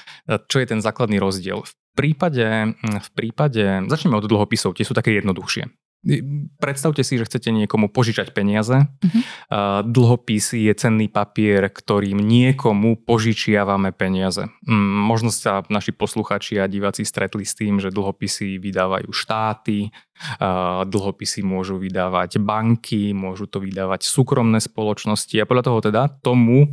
čo 0.47 0.62
je 0.62 0.67
ten 0.71 0.79
základný 0.79 1.19
rozdiel? 1.19 1.67
V 1.67 1.75
prípade, 1.95 2.75
v 2.83 3.11
prípade, 3.14 3.87
začneme 3.87 4.19
od 4.19 4.26
dlhopisov, 4.26 4.75
tie 4.75 4.87
sú 4.87 4.99
také 4.99 5.14
jednoduchšie. 5.19 5.84
Predstavte 6.61 7.00
si, 7.00 7.16
že 7.16 7.25
chcete 7.25 7.49
niekomu 7.49 7.88
požičať 7.88 8.37
peniaze. 8.37 8.76
Uh-huh. 8.76 9.23
Dlhopis 9.88 10.52
je 10.52 10.68
cenný 10.76 11.08
papier, 11.08 11.73
ktorým 11.73 12.20
niekomu 12.20 13.00
požičiavame 13.00 13.88
peniaze. 13.96 14.52
Mm, 14.68 15.08
možno 15.08 15.32
sa 15.32 15.64
naši 15.73 15.96
posluchači 15.96 16.61
a 16.61 16.68
diváci 16.68 17.08
stretli 17.08 17.49
s 17.49 17.56
tým, 17.56 17.80
že 17.80 17.88
dlhopisy 17.88 18.61
vydávajú 18.61 19.08
štáty, 19.16 19.88
dlhopisy 20.84 21.40
môžu 21.40 21.80
vydávať 21.80 22.37
banky, 22.38 23.16
môžu 23.16 23.49
to 23.49 23.58
vydávať 23.58 24.04
súkromné 24.04 24.61
spoločnosti 24.61 25.34
a 25.40 25.49
podľa 25.49 25.64
toho 25.73 25.78
teda 25.82 26.02
tomu 26.20 26.68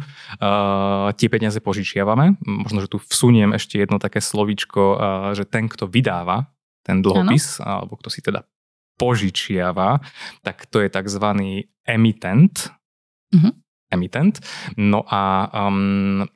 tie 1.16 1.28
peniaze 1.32 1.64
požičiavame. 1.64 2.36
Možno, 2.44 2.84
že 2.84 2.92
tu 2.92 3.00
vsuniem 3.00 3.56
ešte 3.56 3.80
jedno 3.80 3.96
také 3.98 4.20
slovičko, 4.20 4.82
že 5.34 5.48
ten, 5.48 5.72
kto 5.72 5.88
vydáva 5.88 6.52
ten 6.82 7.00
dlhopis, 7.00 7.62
ano. 7.62 7.86
alebo 7.86 7.94
kto 7.98 8.10
si 8.10 8.26
teda 8.26 8.42
požičiava, 9.02 9.98
tak 10.46 10.70
to 10.70 10.86
je 10.86 10.94
tzv. 10.94 11.26
emitent. 11.90 12.70
Mm-hmm. 13.34 13.54
Emitent. 13.98 14.36
No 14.78 15.02
a 15.10 15.50
um, 15.50 16.30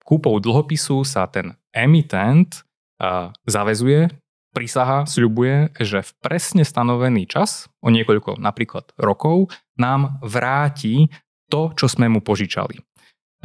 kúpou 0.00 0.40
dlhopisu 0.40 1.04
sa 1.04 1.28
ten 1.28 1.52
emitent 1.76 2.64
uh, 3.04 3.28
zavezuje, 3.44 4.08
prísaha, 4.56 5.04
sľubuje, 5.04 5.76
že 5.76 6.00
v 6.00 6.10
presne 6.24 6.64
stanovený 6.64 7.28
čas, 7.28 7.68
o 7.84 7.92
niekoľko 7.92 8.40
napríklad 8.40 8.96
rokov, 8.96 9.52
nám 9.76 10.16
vráti 10.24 11.12
to, 11.52 11.76
čo 11.76 11.92
sme 11.92 12.08
mu 12.08 12.24
požičali. 12.24 12.80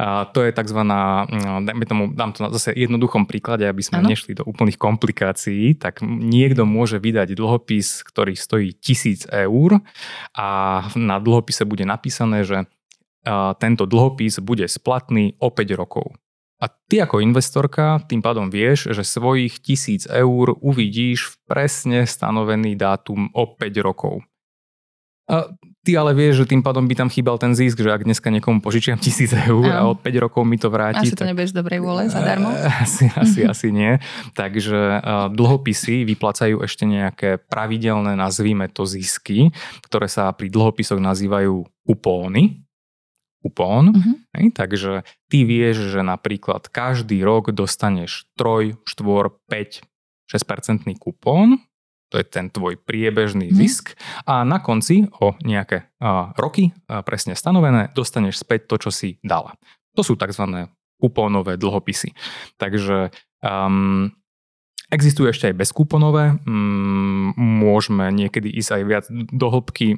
A 0.02 0.26
to 0.26 0.42
je 0.42 0.50
tzv. 0.50 0.82
Mm, 0.82 1.62
dajme 1.62 1.84
tomu, 1.86 2.02
dám 2.10 2.34
to 2.34 2.42
na 2.42 2.50
zase 2.50 2.74
jednoduchom 2.74 3.22
príklade, 3.22 3.62
aby 3.62 3.86
sme 3.86 4.02
ano. 4.02 4.10
nešli 4.10 4.34
do 4.34 4.42
úplných 4.42 4.74
komplikácií, 4.74 5.78
tak 5.78 6.02
niekto 6.02 6.66
môže 6.66 6.98
vydať 6.98 7.38
dlhopis, 7.38 8.02
ktorý 8.02 8.34
stojí 8.34 8.74
1000 8.74 9.30
eur 9.46 9.78
a 10.34 10.48
na 10.98 11.22
dlhopise 11.22 11.62
bude 11.62 11.86
napísané, 11.86 12.42
že 12.42 12.66
tento 13.62 13.86
dlhopis 13.86 14.42
bude 14.42 14.66
splatný 14.66 15.38
o 15.38 15.54
5 15.54 15.78
rokov. 15.78 16.10
A 16.62 16.66
ty 16.66 16.98
ako 17.02 17.22
investorka 17.22 18.02
tým 18.06 18.22
pádom 18.22 18.50
vieš, 18.50 18.90
že 18.90 19.06
svojich 19.06 19.62
1000 19.62 20.10
eur 20.10 20.58
uvidíš 20.58 21.30
v 21.30 21.34
presne 21.46 22.06
stanovený 22.06 22.74
dátum 22.74 23.30
o 23.34 23.44
5 23.54 23.86
rokov. 23.86 24.22
A 25.30 25.50
ty 25.82 25.98
ale 25.98 26.14
vieš, 26.14 26.46
že 26.46 26.54
tým 26.54 26.62
pádom 26.62 26.86
by 26.86 26.94
tam 26.94 27.08
chýbal 27.10 27.36
ten 27.42 27.58
zisk, 27.58 27.82
že 27.82 27.90
ak 27.90 28.06
dneska 28.06 28.30
niekomu 28.30 28.62
požičiam 28.62 28.98
tisíc 28.98 29.34
eur 29.34 29.66
a 29.66 29.90
o 29.90 29.98
5 29.98 30.22
rokov 30.22 30.46
mi 30.46 30.54
to 30.54 30.70
vráti. 30.70 31.10
Asi 31.10 31.18
to 31.18 31.26
tak... 31.26 31.34
nebudeš 31.34 31.52
dobrej 31.52 31.82
vôle 31.82 32.06
zadarmo? 32.06 32.54
Asi, 32.82 33.10
asi, 33.14 33.46
asi 33.46 33.68
nie. 33.70 33.98
Takže 34.34 35.02
dlhopisy 35.34 36.02
vyplacajú 36.06 36.62
ešte 36.62 36.86
nejaké 36.86 37.38
pravidelné, 37.38 38.18
nazvíme 38.18 38.66
to 38.70 38.86
zisky, 38.86 39.54
ktoré 39.86 40.06
sa 40.10 40.30
pri 40.34 40.50
dlhopisoch 40.50 40.98
nazývajú 40.98 41.62
kupóny. 41.86 42.62
Kupón. 43.42 43.90
Hej, 44.38 44.54
takže 44.54 45.02
ty 45.26 45.42
vieš, 45.42 45.90
že 45.90 46.00
napríklad 46.06 46.70
každý 46.70 47.26
rok 47.26 47.50
dostaneš 47.50 48.30
3, 48.38 48.78
4, 48.86 49.34
5, 49.50 49.82
6% 50.30 51.02
kupón 51.02 51.58
to 52.12 52.20
je 52.20 52.28
ten 52.28 52.52
tvoj 52.52 52.76
priebežný 52.76 53.48
mm. 53.48 53.56
zisk 53.56 53.96
a 54.28 54.44
na 54.44 54.60
konci 54.60 55.08
o 55.24 55.32
nejaké 55.40 55.88
roky 56.36 56.76
presne 57.08 57.32
stanovené 57.32 57.88
dostaneš 57.96 58.44
späť 58.44 58.68
to, 58.68 58.76
čo 58.88 58.90
si 58.92 59.16
dala. 59.24 59.56
To 59.96 60.04
sú 60.04 60.20
tzv. 60.20 60.68
kupónové 61.00 61.56
dlhopisy. 61.56 62.12
Takže 62.60 63.08
um, 63.40 64.12
Existujú 64.92 65.32
ešte 65.32 65.48
aj 65.48 65.56
bezkúponové, 65.56 66.36
mm, 66.44 67.40
môžeme 67.40 68.12
niekedy 68.12 68.52
ísť 68.52 68.70
aj 68.76 68.82
viac 68.84 69.04
do 69.08 69.48
hĺbky, 69.48 69.96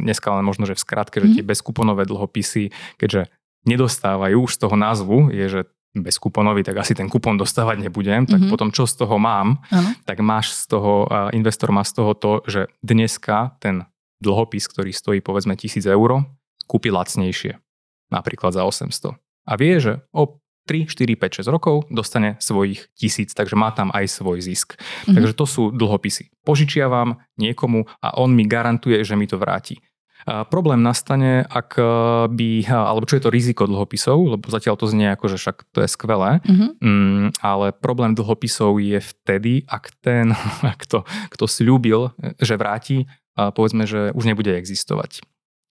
dneska 0.00 0.32
ale 0.32 0.40
možno, 0.40 0.64
že 0.64 0.72
v 0.72 0.80
skratke, 0.80 1.20
že 1.20 1.28
tie 1.28 1.44
mhm. 1.44 1.50
bezkúponové 1.52 2.08
dlhopisy, 2.08 2.72
keďže 2.96 3.28
nedostávajú 3.68 4.48
už 4.48 4.56
z 4.56 4.60
toho 4.64 4.76
názvu, 4.80 5.28
je, 5.28 5.44
že 5.48 5.60
bez 5.94 6.18
kuponový, 6.18 6.66
tak 6.66 6.82
asi 6.82 6.92
ten 6.94 7.06
kupon 7.06 7.38
dostávať 7.38 7.86
nebudem, 7.86 8.26
tak 8.26 8.42
mm-hmm. 8.42 8.50
potom 8.50 8.74
čo 8.74 8.82
z 8.82 9.06
toho 9.06 9.14
mám, 9.18 9.62
ano. 9.70 9.94
tak 10.02 10.18
máš 10.18 10.50
z 10.50 10.74
toho, 10.74 11.06
investor 11.30 11.70
má 11.70 11.86
z 11.86 11.92
toho 11.94 12.12
to, 12.18 12.42
že 12.50 12.66
dneska 12.82 13.54
ten 13.62 13.86
dlhopis, 14.18 14.66
ktorý 14.66 14.90
stojí 14.90 15.18
povedzme 15.22 15.54
1000 15.54 15.86
eur, 15.86 16.26
kúpi 16.66 16.90
lacnejšie. 16.90 17.62
napríklad 18.10 18.54
za 18.54 18.62
800. 18.66 19.14
A 19.44 19.52
vie, 19.58 19.76
že 19.78 20.02
o 20.14 20.40
3, 20.64 20.88
4, 20.88 21.14
5, 21.20 21.44
6 21.44 21.52
rokov 21.52 21.84
dostane 21.92 22.40
svojich 22.40 22.88
tisíc, 22.96 23.36
takže 23.36 23.52
má 23.52 23.68
tam 23.76 23.92
aj 23.92 24.08
svoj 24.08 24.40
zisk. 24.40 24.80
Mm-hmm. 24.80 25.14
Takže 25.14 25.32
to 25.36 25.44
sú 25.44 25.62
dlhopisy. 25.68 26.32
Požičiavam 26.40 27.20
niekomu 27.36 27.84
a 28.00 28.16
on 28.16 28.32
mi 28.32 28.48
garantuje, 28.48 28.96
že 29.04 29.12
mi 29.12 29.28
to 29.28 29.36
vráti. 29.36 29.76
A 30.24 30.44
problém 30.48 30.80
nastane, 30.80 31.44
ak 31.44 31.76
e, 31.76 31.84
by, 32.32 32.48
alebo 32.68 33.04
čo 33.04 33.20
je 33.20 33.24
to 33.24 33.34
riziko 33.34 33.68
dlhopisov, 33.68 34.36
lebo 34.36 34.44
zatiaľ 34.48 34.80
to 34.80 34.88
znie 34.88 35.12
ako, 35.12 35.28
že 35.32 35.36
však 35.36 35.56
to 35.68 35.84
je 35.84 35.88
skvelé, 35.88 36.40
mm-hmm. 36.40 36.70
mm, 36.80 37.26
ale 37.44 37.76
problém 37.76 38.16
dlhopisov 38.16 38.80
je 38.80 39.00
vtedy, 39.00 39.68
ak 39.68 39.92
ten, 40.00 40.32
kto, 40.82 41.04
kto 41.32 41.44
slúbil, 41.44 42.16
že 42.40 42.56
vráti, 42.56 43.04
povedzme, 43.36 43.84
že 43.84 44.16
už 44.16 44.24
nebude 44.24 44.56
existovať. 44.56 45.20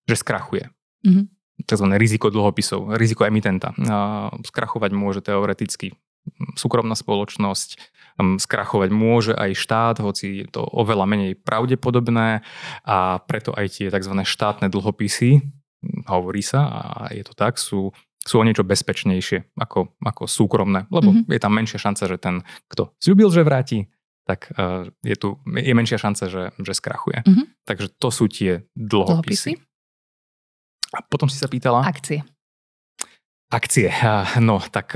Že 0.06 0.16
skrachuje. 0.22 0.66
Mm-hmm 1.06 1.28
tzv. 1.54 1.86
riziko 1.96 2.34
dlhopisov, 2.34 2.98
riziko 2.98 3.24
emitenta. 3.24 3.72
Skrachovať 4.42 4.92
môže 4.92 5.22
teoreticky 5.22 5.94
súkromná 6.56 6.96
spoločnosť, 6.96 7.80
skrachovať 8.18 8.90
môže 8.94 9.34
aj 9.34 9.58
štát, 9.58 9.96
hoci 10.00 10.46
je 10.46 10.48
to 10.50 10.62
oveľa 10.62 11.10
menej 11.10 11.40
pravdepodobné 11.42 12.46
a 12.86 12.98
preto 13.26 13.54
aj 13.54 13.80
tie 13.80 13.88
tzv. 13.90 14.14
štátne 14.22 14.70
dlhopisy, 14.70 15.42
hovorí 16.08 16.46
sa 16.46 16.62
a 16.70 16.82
je 17.12 17.24
to 17.26 17.34
tak, 17.36 17.60
sú, 17.60 17.92
sú 18.24 18.36
o 18.40 18.46
niečo 18.46 18.64
bezpečnejšie 18.64 19.58
ako, 19.60 19.98
ako 20.00 20.24
súkromné, 20.30 20.88
lebo 20.94 21.12
mm-hmm. 21.12 21.32
je 21.32 21.40
tam 21.42 21.54
menšia 21.54 21.80
šanca, 21.82 22.04
že 22.08 22.18
ten, 22.22 22.36
kto 22.72 22.96
zľúbil, 23.02 23.30
že 23.34 23.42
vráti, 23.44 23.80
tak 24.24 24.56
uh, 24.56 24.88
je 25.04 25.16
tu 25.20 25.36
je 25.44 25.74
menšia 25.76 26.00
šanca, 26.00 26.32
že, 26.32 26.44
že 26.56 26.74
skrachuje. 26.74 27.28
Mm-hmm. 27.28 27.46
Takže 27.68 27.88
to 28.00 28.10
sú 28.14 28.32
tie 28.32 28.64
dlhopisy. 28.72 29.60
dlhopisy. 29.60 30.94
A 30.94 31.02
potom 31.04 31.28
si 31.28 31.42
sa 31.42 31.50
pýtala? 31.50 31.84
Akcie. 31.84 32.22
Akcie. 33.50 33.90
No, 34.40 34.62
tak 34.62 34.94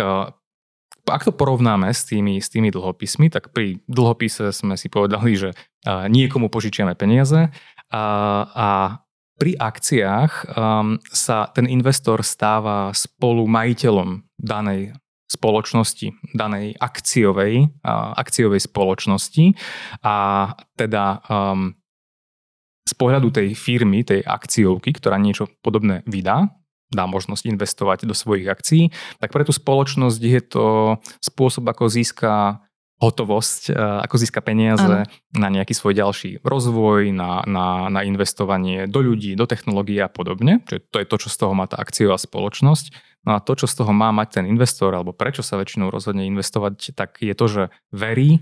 ak 1.09 1.27
to 1.27 1.33
porovnáme 1.33 1.87
s 1.89 2.05
tými, 2.05 2.39
s 2.43 2.51
tými 2.51 2.69
dlhopismi, 2.69 3.31
tak 3.31 3.55
pri 3.55 3.79
dlhopise 3.87 4.51
sme 4.51 4.75
si 4.75 4.91
povedali, 4.91 5.39
že 5.39 5.49
niekomu 5.87 6.51
požičiame 6.51 6.93
peniaze 6.99 7.49
a, 7.91 8.05
a 8.51 8.69
pri 9.37 9.53
akciách 9.53 10.31
um, 10.57 10.97
sa 11.13 11.45
ten 11.53 11.69
investor 11.69 12.25
stáva 12.25 12.89
spolu 12.97 13.45
majiteľom 13.45 14.25
danej 14.33 14.97
spoločnosti, 15.29 16.33
danej 16.33 16.73
akciovej, 16.81 17.69
uh, 17.85 18.17
akciovej 18.17 18.65
spoločnosti. 18.65 19.53
A 20.01 20.15
teda 20.73 21.21
um, 21.29 21.77
z 22.81 22.93
pohľadu 22.97 23.29
tej 23.29 23.53
firmy, 23.53 24.01
tej 24.01 24.25
akciovky, 24.25 24.97
ktorá 24.97 25.21
niečo 25.21 25.45
podobné 25.61 26.01
vydá, 26.09 26.49
dá 26.91 27.03
možnosť 27.05 27.43
investovať 27.51 28.07
do 28.07 28.15
svojich 28.15 28.47
akcií, 28.47 28.83
tak 29.19 29.35
pre 29.35 29.43
tú 29.43 29.51
spoločnosť 29.51 30.21
je 30.23 30.41
to 30.41 30.65
spôsob, 31.19 31.67
ako 31.67 31.91
získa 31.91 32.63
hotovosť, 32.97 33.69
e, 33.69 33.73
ako 33.77 34.15
získa 34.17 34.41
peniaze 34.41 35.05
ano. 35.05 35.37
na 35.37 35.47
nejaký 35.53 35.77
svoj 35.77 35.93
ďalší 35.93 36.41
rozvoj, 36.41 37.13
na, 37.13 37.45
na, 37.45 37.93
na 37.93 38.01
investovanie 38.01 38.89
do 38.89 39.05
ľudí, 39.05 39.37
do 39.37 39.45
technológií 39.45 40.01
a 40.01 40.09
podobne. 40.09 40.65
Čiže 40.65 40.81
to 40.89 40.97
je 40.97 41.07
to, 41.07 41.15
čo 41.21 41.29
z 41.29 41.37
toho 41.37 41.53
má 41.53 41.69
tá 41.69 41.77
akciová 41.77 42.17
spoločnosť. 42.17 42.85
No 43.29 43.37
a 43.37 43.43
to, 43.43 43.53
čo 43.53 43.69
z 43.69 43.83
toho 43.83 43.93
má 43.93 44.09
mať 44.09 44.41
ten 44.41 44.45
investor, 44.49 44.89
alebo 44.97 45.13
prečo 45.13 45.45
sa 45.45 45.61
väčšinou 45.61 45.93
rozhodne 45.93 46.25
investovať, 46.25 46.97
tak 46.97 47.21
je 47.21 47.35
to, 47.37 47.45
že 47.45 47.63
verí, 47.93 48.41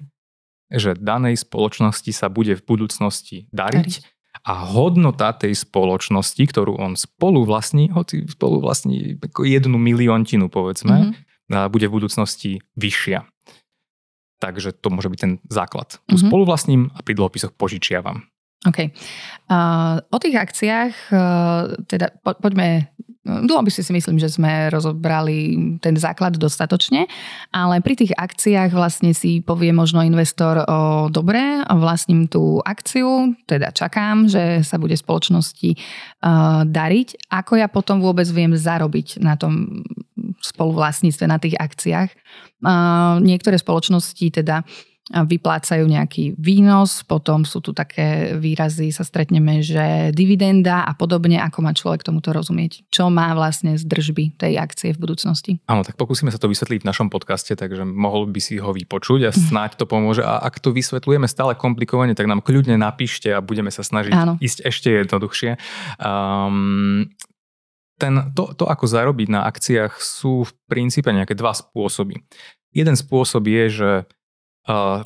že 0.72 0.96
danej 0.96 1.42
spoločnosti 1.44 2.12
sa 2.16 2.32
bude 2.32 2.56
v 2.56 2.64
budúcnosti 2.64 3.52
dariť. 3.52 3.76
dariť 3.76 4.15
a 4.44 4.54
hodnota 4.68 5.32
tej 5.32 5.56
spoločnosti, 5.56 6.44
ktorú 6.44 6.76
on 6.76 7.00
spolu 7.00 7.48
vlastní, 7.48 7.88
hoci 7.94 8.28
spolu 8.28 8.60
vlastní 8.60 9.16
jednu 9.40 9.78
miliontinu 9.80 10.52
povedzme, 10.52 11.16
mm-hmm. 11.16 11.72
bude 11.72 11.86
v 11.88 11.96
budúcnosti 11.96 12.52
vyššia. 12.76 13.24
Takže 14.44 14.76
to 14.76 14.92
môže 14.92 15.08
byť 15.08 15.20
ten 15.20 15.34
základ. 15.48 16.04
Tu 16.12 16.20
mm-hmm. 16.20 16.28
spoluvlastním 16.28 16.82
a 16.92 17.00
pri 17.00 17.16
dlhopisoch 17.16 17.56
požičiavam. 17.56 18.28
OK. 18.66 18.92
Uh, 19.48 20.02
o 20.10 20.18
tých 20.18 20.36
akciách, 20.42 20.94
uh, 21.14 21.78
teda 21.86 22.18
po, 22.26 22.34
poďme 22.42 22.90
Dlhopisy 23.26 23.82
si 23.82 23.90
myslím, 23.90 24.22
že 24.22 24.30
sme 24.30 24.70
rozobrali 24.70 25.58
ten 25.82 25.98
základ 25.98 26.38
dostatočne, 26.38 27.10
ale 27.50 27.82
pri 27.82 27.98
tých 27.98 28.14
akciách 28.14 28.70
vlastne 28.70 29.18
si 29.18 29.42
povie 29.42 29.74
možno 29.74 30.06
investor 30.06 30.62
o 30.62 31.10
dobre, 31.10 31.42
vlastním 31.66 32.30
tú 32.30 32.62
akciu, 32.62 33.34
teda 33.50 33.74
čakám, 33.74 34.30
že 34.30 34.62
sa 34.62 34.78
bude 34.78 34.94
spoločnosti 34.94 35.74
uh, 35.74 36.62
dariť. 36.70 37.34
Ako 37.34 37.58
ja 37.58 37.66
potom 37.66 37.98
vôbec 37.98 38.30
viem 38.30 38.54
zarobiť 38.54 39.18
na 39.26 39.34
tom 39.34 39.82
spoluvlastníctve, 40.46 41.26
na 41.26 41.42
tých 41.42 41.58
akciách? 41.58 42.10
Uh, 42.62 43.18
niektoré 43.26 43.58
spoločnosti 43.58 44.26
teda 44.30 44.62
vyplácajú 45.14 45.86
nejaký 45.86 46.34
výnos, 46.42 47.06
potom 47.06 47.46
sú 47.46 47.62
tu 47.62 47.78
také 47.78 48.34
výrazy, 48.42 48.90
sa 48.90 49.06
stretneme, 49.06 49.62
že 49.62 50.10
dividenda 50.10 50.82
a 50.82 50.98
podobne, 50.98 51.38
ako 51.38 51.62
má 51.62 51.78
človek 51.78 52.02
tomuto 52.02 52.34
rozumieť. 52.34 52.90
Čo 52.90 53.14
má 53.14 53.30
vlastne 53.38 53.78
z 53.78 53.86
držby 53.86 54.34
tej 54.42 54.58
akcie 54.58 54.98
v 54.98 55.02
budúcnosti? 55.06 55.62
Áno, 55.70 55.86
tak 55.86 55.94
pokúsime 56.02 56.34
sa 56.34 56.42
to 56.42 56.50
vysvetliť 56.50 56.82
v 56.82 56.90
našom 56.90 57.14
podcaste, 57.14 57.54
takže 57.54 57.86
mohol 57.86 58.26
by 58.34 58.42
si 58.42 58.58
ho 58.58 58.74
vypočuť 58.74 59.30
a 59.30 59.32
snáď 59.32 59.78
to 59.78 59.86
pomôže. 59.86 60.26
A 60.26 60.42
ak 60.42 60.58
to 60.58 60.74
vysvetľujeme 60.74 61.30
stále 61.30 61.54
komplikovane, 61.54 62.18
tak 62.18 62.26
nám 62.26 62.42
kľudne 62.42 62.74
napíšte 62.74 63.30
a 63.30 63.46
budeme 63.46 63.70
sa 63.70 63.86
snažiť 63.86 64.14
Áno. 64.18 64.42
ísť 64.42 64.66
ešte 64.66 64.90
jednoduchšie. 65.06 65.62
Um, 66.02 67.14
ten, 68.02 68.34
to, 68.34 68.58
to, 68.58 68.66
ako 68.66 68.90
zarobiť 68.90 69.30
na 69.30 69.46
akciách, 69.46 70.02
sú 70.02 70.50
v 70.50 70.52
princípe 70.66 71.14
nejaké 71.14 71.38
dva 71.38 71.54
spôsoby. 71.54 72.26
Jeden 72.76 72.98
spôsob 72.98 73.46
je, 73.48 73.66
že 73.70 73.90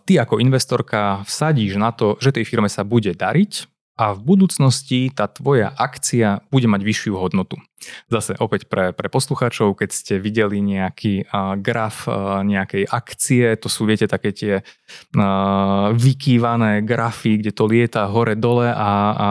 ty 0.08 0.14
ako 0.16 0.40
investorka 0.40 1.24
vsadíš 1.28 1.76
na 1.76 1.92
to, 1.92 2.16
že 2.24 2.32
tej 2.32 2.48
firme 2.48 2.72
sa 2.72 2.88
bude 2.88 3.12
dariť 3.12 3.68
a 4.00 4.16
v 4.16 4.24
budúcnosti 4.24 5.12
tá 5.12 5.28
tvoja 5.28 5.76
akcia 5.76 6.48
bude 6.48 6.72
mať 6.72 6.82
vyššiu 6.88 7.20
hodnotu. 7.20 7.60
Zase 8.08 8.32
opäť 8.40 8.72
pre, 8.72 8.96
pre 8.96 9.12
poslucháčov, 9.12 9.76
keď 9.76 9.90
ste 9.92 10.16
videli 10.24 10.64
nejaký 10.64 11.28
uh, 11.28 11.60
graf 11.60 12.08
uh, 12.08 12.40
nejakej 12.40 12.88
akcie, 12.88 13.60
to 13.60 13.68
sú 13.68 13.84
viete 13.84 14.08
také 14.08 14.32
tie 14.32 14.54
uh, 14.64 15.92
vykývané 15.92 16.80
grafy, 16.88 17.44
kde 17.44 17.52
to 17.52 17.68
lieta 17.68 18.08
hore-dole 18.08 18.72
a, 18.72 18.92
a, 19.12 19.30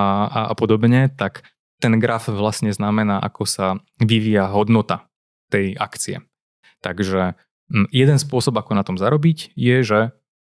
a 0.53 0.55
podobne, 0.55 1.09
tak 1.17 1.49
ten 1.81 1.97
graf 1.97 2.29
vlastne 2.29 2.69
znamená, 2.69 3.25
ako 3.25 3.49
sa 3.49 3.67
vyvíja 3.97 4.53
hodnota 4.53 5.09
tej 5.49 5.81
akcie. 5.81 6.21
Takže 6.85 7.41
jeden 7.89 8.19
spôsob, 8.21 8.53
ako 8.61 8.77
na 8.77 8.85
tom 8.85 9.01
zarobiť, 9.01 9.57
je, 9.57 9.77
že 9.81 10.01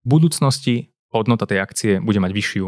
v 0.04 0.06
budúcnosti 0.06 0.74
hodnota 1.10 1.44
tej 1.44 1.60
akcie 1.60 1.92
bude 1.98 2.22
mať 2.22 2.32
vyššiu 2.32 2.66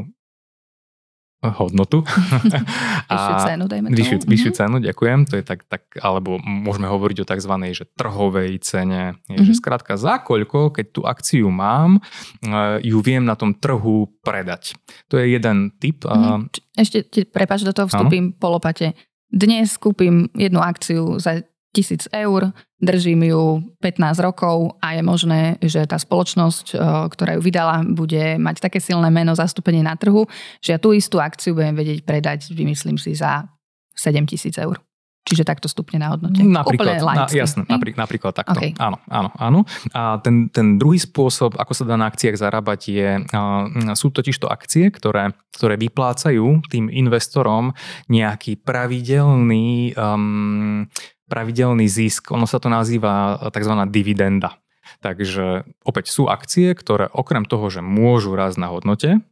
hodnotu. 1.43 2.07
vyššiu 3.11 3.35
cenu, 3.43 3.65
dajme 3.67 3.87
tomu. 3.91 3.99
Vyššiu, 3.99 4.17
vyššiu 4.31 4.51
mm-hmm. 4.55 4.71
cenu, 4.71 4.77
ďakujem. 4.79 5.19
To 5.27 5.35
je 5.35 5.43
tak, 5.43 5.67
tak, 5.67 5.83
alebo 5.99 6.39
môžeme 6.39 6.87
hovoriť 6.87 7.17
o 7.19 7.27
tzv. 7.27 7.55
Že 7.75 7.85
trhovej 7.99 8.53
cene. 8.63 9.19
Je, 9.27 9.43
mm-hmm. 9.43 9.47
že 9.51 9.53
skrátka, 9.59 9.99
za 9.99 10.23
koľko, 10.23 10.71
keď 10.71 10.87
tú 10.95 11.01
akciu 11.03 11.51
mám, 11.51 11.99
eh, 12.47 12.79
ju 12.87 13.03
viem 13.03 13.27
na 13.27 13.35
tom 13.35 13.59
trhu 13.59 14.07
predať. 14.23 14.79
To 15.11 15.19
je 15.19 15.35
jeden 15.35 15.75
typ. 15.83 16.07
Mm-hmm. 16.07 16.79
Ešte, 16.79 17.27
prepač, 17.27 17.67
do 17.67 17.75
toho 17.75 17.91
vstúpim 17.91 18.31
po 18.31 18.55
lopate. 18.55 18.95
Dnes 19.33 19.75
kúpim 19.81 20.31
jednu 20.37 20.63
akciu 20.63 21.19
za 21.19 21.43
tisíc 21.73 22.05
eur, 22.13 22.53
držím 22.79 23.25
ju 23.33 23.43
15 23.81 24.21
rokov 24.21 24.77
a 24.85 24.93
je 24.93 25.03
možné, 25.03 25.41
že 25.65 25.89
tá 25.89 25.97
spoločnosť, 25.97 26.67
eh, 26.77 26.79
ktorá 27.09 27.37
ju 27.37 27.41
vydala, 27.41 27.83
bude 27.89 28.37
mať 28.37 28.61
také 28.61 28.79
silné 28.79 29.09
meno 29.09 29.33
zastúpenie 29.33 29.81
na 29.81 29.97
trhu, 29.97 30.29
že 30.61 30.77
ja 30.77 30.79
tú 30.79 30.93
istú 30.93 31.19
akciu 31.19 31.57
budem 31.57 31.75
vedieť 31.75 32.05
predať, 32.05 32.53
vymyslím 32.53 33.01
si, 33.01 33.17
za 33.17 33.49
7 33.97 34.29
tisíc 34.29 34.55
eur. 34.61 34.79
Čiže 35.23 35.47
takto 35.47 35.71
stupne 35.71 36.03
na 36.03 36.11
hodnote. 36.11 36.43
Napríklad, 36.43 36.99
na, 36.99 37.31
jasné, 37.31 37.63
napríklad, 37.71 38.11
napríklad 38.11 38.33
takto. 38.35 38.59
Okay. 38.59 38.75
Áno, 38.75 38.99
áno, 39.07 39.31
áno. 39.39 39.61
A 39.95 40.19
ten, 40.19 40.51
ten 40.51 40.83
druhý 40.83 40.99
spôsob, 40.99 41.55
ako 41.63 41.73
sa 41.79 41.87
dá 41.87 41.95
na 41.95 42.11
akciách 42.11 42.35
zarábať, 42.35 42.81
je, 42.91 43.11
uh, 43.31 43.95
sú 43.95 44.11
totiž 44.11 44.43
to 44.43 44.51
akcie, 44.51 44.91
ktoré, 44.91 45.31
ktoré 45.55 45.79
vyplácajú 45.79 46.67
tým 46.67 46.91
investorom 46.91 47.71
nejaký 48.11 48.67
pravidelný 48.67 49.95
um, 49.95 50.91
pravidelný 51.33 51.89
zisk. 51.89 52.29
Ono 52.37 52.45
sa 52.45 52.61
to 52.61 52.69
nazýva 52.69 53.41
eh, 53.41 53.49
tzv. 53.49 53.73
dividenda. 53.89 54.61
Takže 55.01 55.65
opäť 55.89 56.13
sú 56.13 56.29
akcie, 56.29 56.77
ktoré 56.77 57.09
okrem 57.09 57.49
toho, 57.49 57.73
že 57.73 57.81
môžu 57.81 58.37
raz 58.37 58.61
na 58.61 58.69
hodnote, 58.69 59.25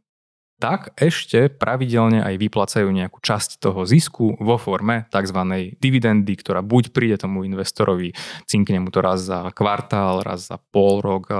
tak 0.61 0.93
ešte 0.97 1.49
pravidelne 1.49 2.21
aj 2.21 2.37
vyplacajú 2.37 2.85
nejakú 2.85 3.17
časť 3.17 3.57
toho 3.57 3.81
zisku 3.85 4.37
vo 4.37 4.61
forme 4.61 5.09
tzv. 5.09 5.39
dividendy, 5.81 6.33
ktorá 6.37 6.61
buď 6.61 6.93
príde 6.93 7.17
tomu 7.17 7.45
investorovi, 7.45 8.13
cinkne 8.45 8.81
mu 8.81 8.89
to 8.93 9.01
raz 9.01 9.25
za 9.25 9.49
kvartál, 9.53 10.21
raz 10.21 10.49
za 10.49 10.57
pol 10.57 11.01
rok, 11.01 11.29
eh, 11.29 11.37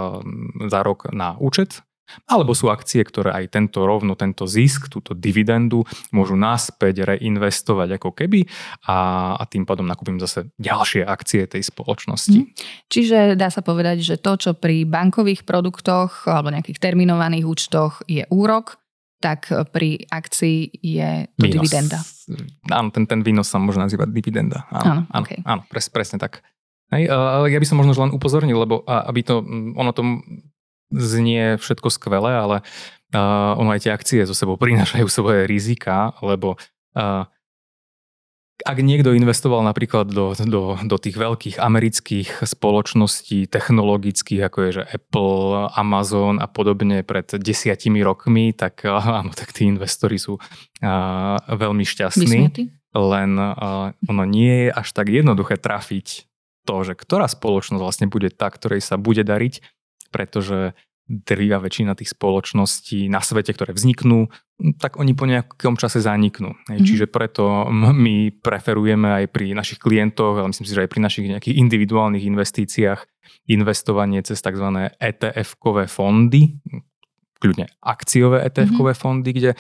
za 0.70 0.86
rok 0.86 1.10
na 1.10 1.38
účet, 1.42 1.82
Alebo 2.28 2.52
sú 2.52 2.68
akcie, 2.68 3.02
ktoré 3.08 3.32
aj 3.32 3.56
tento 3.56 3.88
rovno, 3.88 4.20
tento 4.20 4.44
zisk, 4.44 4.92
túto 4.92 5.16
dividendu 5.16 5.88
môžu 6.12 6.36
naspäť 6.36 7.08
reinvestovať 7.08 8.02
ako 8.02 8.10
keby 8.12 8.44
a, 8.88 8.98
a 9.40 9.44
tým 9.48 9.64
pádom 9.64 9.88
nakúpim 9.88 10.20
zase 10.20 10.52
ďalšie 10.60 11.08
akcie 11.08 11.48
tej 11.48 11.64
spoločnosti. 11.64 12.40
Hmm. 12.44 12.52
Čiže 12.92 13.40
dá 13.40 13.48
sa 13.48 13.64
povedať, 13.64 14.04
že 14.04 14.16
to, 14.20 14.36
čo 14.36 14.52
pri 14.58 14.84
bankových 14.84 15.48
produktoch 15.48 16.28
alebo 16.28 16.52
nejakých 16.52 16.84
terminovaných 16.84 17.48
účtoch 17.48 18.04
je 18.12 18.28
úrok, 18.28 18.82
tak 19.22 19.54
pri 19.72 20.10
akcii 20.10 20.82
je 20.82 21.30
to 21.38 21.46
výnos. 21.46 21.54
dividenda. 21.62 21.98
Áno, 22.74 22.90
ten, 22.90 23.06
ten 23.06 23.22
výnos 23.22 23.48
sa 23.48 23.62
môže 23.62 23.78
nazývať 23.78 24.10
dividenda. 24.10 24.66
Áno, 24.74 24.82
áno, 24.82 25.02
áno, 25.14 25.24
okay. 25.24 25.40
áno 25.46 25.62
pres, 25.70 25.88
presne 25.94 26.18
tak. 26.18 26.42
Hej, 26.92 27.08
ale 27.08 27.48
ja 27.54 27.62
by 27.62 27.68
som 27.70 27.80
možno 27.80 27.96
len 27.96 28.12
upozornil, 28.12 28.58
lebo 28.68 28.84
aby 28.84 29.24
to, 29.24 29.40
ono 29.80 29.96
to 29.96 30.04
znie 30.92 31.58
všetko 31.58 31.88
skvelé, 31.90 32.36
ale 32.36 32.58
uh, 33.16 33.58
ono 33.58 33.72
aj 33.74 33.88
tie 33.88 33.92
akcie 33.92 34.22
zo 34.28 34.36
sebou 34.36 34.60
prinášajú 34.60 35.08
svoje 35.08 35.48
rizika, 35.48 36.16
lebo 36.22 36.60
uh, 36.96 37.26
ak 38.62 38.78
niekto 38.78 39.18
investoval 39.18 39.66
napríklad 39.66 40.14
do, 40.14 40.38
do, 40.38 40.78
do 40.78 40.98
tých 41.02 41.18
veľkých 41.18 41.58
amerických 41.58 42.46
spoločností 42.46 43.50
technologických, 43.50 44.42
ako 44.46 44.58
je 44.62 44.72
že 44.78 44.84
Apple, 44.86 45.74
Amazon 45.74 46.38
a 46.38 46.46
podobne 46.46 47.02
pred 47.02 47.26
desiatimi 47.26 48.06
rokmi, 48.06 48.54
tak 48.54 48.86
áno, 48.86 49.34
tak 49.34 49.50
tí 49.50 49.66
investori 49.66 50.22
sú 50.22 50.38
uh, 50.38 51.38
veľmi 51.50 51.82
šťastní. 51.82 52.22
Vysmiatý? 52.22 52.64
Len 52.92 53.32
uh, 53.40 53.96
ono 54.06 54.24
nie 54.28 54.68
je 54.68 54.70
až 54.76 54.88
tak 54.94 55.10
jednoduché 55.10 55.58
trafiť 55.58 56.28
to, 56.68 56.76
že 56.86 56.94
ktorá 56.94 57.26
spoločnosť 57.26 57.82
vlastne 57.82 58.08
bude 58.12 58.30
tá, 58.30 58.52
ktorej 58.54 58.86
sa 58.86 59.00
bude 59.00 59.26
dariť, 59.26 59.81
pretože 60.12 60.76
drvia 61.12 61.60
väčšina 61.60 61.92
tých 61.98 62.16
spoločností 62.16 63.12
na 63.12 63.20
svete, 63.20 63.52
ktoré 63.52 63.76
vzniknú, 63.76 64.32
tak 64.80 64.96
oni 64.96 65.12
po 65.12 65.28
nejakom 65.28 65.76
čase 65.76 66.00
zaniknú. 66.00 66.56
Mm-hmm. 66.56 66.86
Čiže 66.88 67.06
preto 67.12 67.68
my 67.74 68.32
preferujeme 68.40 69.24
aj 69.24 69.26
pri 69.34 69.52
našich 69.52 69.82
klientoch, 69.82 70.40
ale 70.40 70.56
myslím 70.56 70.68
si, 70.68 70.76
že 70.78 70.88
aj 70.88 70.92
pri 70.92 71.02
našich 71.04 71.28
nejakých 71.28 71.60
individuálnych 71.60 72.24
investíciách 72.24 73.00
investovanie 73.52 74.24
cez 74.24 74.40
tzv. 74.40 74.68
ETF-kové 75.02 75.92
fondy, 75.92 76.56
kľudne 77.44 77.68
akciové 77.84 78.48
ETF-kové 78.48 78.94
mm-hmm. 78.96 79.04
fondy, 79.04 79.30
kde 79.36 79.52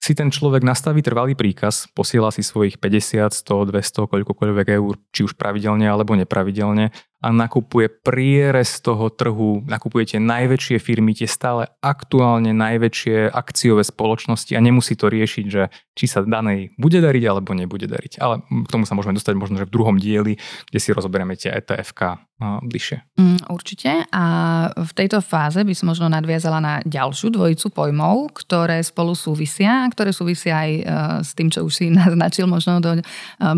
si 0.00 0.16
ten 0.16 0.32
človek 0.32 0.64
nastaví 0.64 1.04
trvalý 1.04 1.36
príkaz, 1.36 1.84
posiela 1.92 2.32
si 2.32 2.40
svojich 2.40 2.80
50, 2.80 3.36
100, 3.36 3.68
200, 3.68 4.08
koľkokoľvek 4.08 4.66
eur, 4.80 4.96
či 5.12 5.28
už 5.28 5.36
pravidelne 5.36 5.84
alebo 5.84 6.16
nepravidelne 6.16 6.88
a 7.20 7.28
nakupuje 7.28 7.92
prierez 8.00 8.80
toho 8.80 9.12
trhu, 9.12 9.60
nakupujete 9.68 10.16
najväčšie 10.16 10.80
firmy, 10.80 11.12
tie 11.12 11.28
stále 11.28 11.68
aktuálne 11.84 12.56
najväčšie 12.56 13.28
akciové 13.28 13.84
spoločnosti 13.84 14.56
a 14.56 14.64
nemusí 14.64 14.96
to 14.96 15.12
riešiť, 15.12 15.44
že 15.44 15.68
či 15.92 16.04
sa 16.08 16.24
danej 16.24 16.72
bude 16.80 16.96
dariť 17.04 17.24
alebo 17.28 17.52
nebude 17.52 17.84
dariť. 17.84 18.16
Ale 18.24 18.40
k 18.40 18.72
tomu 18.72 18.88
sa 18.88 18.96
môžeme 18.96 19.12
dostať 19.20 19.36
možno, 19.36 19.60
že 19.60 19.68
v 19.68 19.74
druhom 19.76 20.00
dieli, 20.00 20.40
kde 20.72 20.78
si 20.80 20.96
rozoberieme 20.96 21.36
tie 21.36 21.52
ETF-ka 21.52 22.30
bližšie. 22.40 23.20
Mm, 23.20 23.52
určite. 23.52 24.08
A 24.16 24.24
v 24.72 24.92
tejto 24.96 25.20
fáze 25.20 25.60
by 25.60 25.74
som 25.76 25.92
možno 25.92 26.08
nadviazala 26.08 26.58
na 26.58 26.74
ďalšiu 26.88 27.36
dvojicu 27.36 27.68
pojmov, 27.68 28.32
ktoré 28.32 28.80
spolu 28.80 29.12
súvisia, 29.12 29.84
ktoré 29.92 30.16
súvisia 30.16 30.64
aj 30.64 30.70
e, 30.72 30.82
s 31.20 31.36
tým, 31.36 31.52
čo 31.52 31.68
už 31.68 31.72
si 31.72 31.86
naznačil 32.00 32.48
možno 32.48 32.80
do 32.80 32.96
e, 32.96 33.02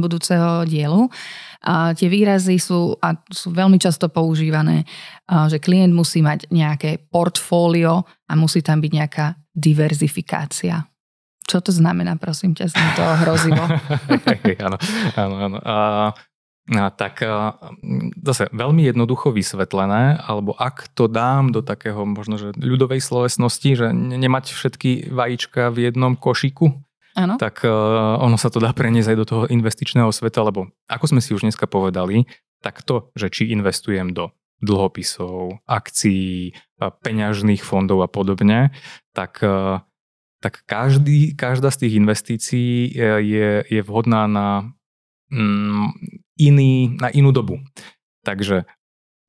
budúceho 0.03 0.67
dielu. 0.67 1.07
A 1.63 1.95
tie 1.95 2.11
výrazy 2.11 2.59
sú, 2.59 2.99
a 2.99 3.15
sú 3.31 3.55
veľmi 3.55 3.79
často 3.79 4.11
používané, 4.11 4.83
že 5.27 5.63
klient 5.63 5.95
musí 5.95 6.19
mať 6.19 6.51
nejaké 6.51 6.99
portfólio 7.07 8.03
a 8.03 8.33
musí 8.35 8.67
tam 8.67 8.83
byť 8.83 8.93
nejaká 8.93 9.27
diverzifikácia. 9.55 10.83
Čo 11.47 11.63
to 11.63 11.71
znamená, 11.75 12.19
prosím 12.19 12.59
ťa, 12.59 12.67
som 12.71 12.87
to 12.99 13.03
hrozivo. 13.23 13.63
áno, 14.67 14.77
áno, 15.15 15.35
áno. 15.39 15.59
A, 15.63 16.11
tak 16.95 17.19
zase 18.23 18.47
veľmi 18.55 18.87
jednoducho 18.87 19.35
vysvetlené, 19.35 20.23
alebo 20.23 20.55
ak 20.55 20.95
to 20.95 21.11
dám 21.11 21.51
do 21.51 21.59
takého 21.59 22.07
možno, 22.07 22.39
že 22.39 22.55
ľudovej 22.55 23.03
slovesnosti, 23.03 23.71
že 23.75 23.87
nemať 23.93 24.55
všetky 24.55 25.11
vajíčka 25.11 25.75
v 25.75 25.91
jednom 25.91 26.15
košiku, 26.15 26.71
ano. 27.17 27.37
tak 27.37 27.65
uh, 27.65 28.19
ono 28.21 28.37
sa 28.41 28.49
to 28.49 28.61
dá 28.61 28.73
preniesť 28.73 29.13
aj 29.13 29.19
do 29.19 29.29
toho 29.29 29.45
investičného 29.49 30.09
sveta, 30.13 30.41
lebo 30.45 30.73
ako 30.89 31.17
sme 31.17 31.21
si 31.21 31.37
už 31.37 31.45
dneska 31.45 31.69
povedali, 31.69 32.25
tak 32.65 32.81
to, 32.87 33.11
že 33.19 33.29
či 33.29 33.53
investujem 33.53 34.15
do 34.15 34.33
dlhopisov, 34.63 35.59
akcií, 35.67 36.55
peňažných 36.79 37.67
fondov 37.67 38.07
a 38.07 38.09
podobne, 38.09 38.71
tak, 39.11 39.43
uh, 39.43 39.83
tak 40.39 40.63
každý, 40.65 41.35
každá 41.35 41.75
z 41.75 41.87
tých 41.87 41.95
investícií 41.99 42.95
je, 42.95 43.67
je 43.67 43.81
vhodná 43.83 44.31
na, 44.31 44.71
mm, 45.35 45.99
iný, 46.39 46.95
na 46.95 47.11
inú 47.11 47.35
dobu. 47.35 47.59
Takže 48.23 48.71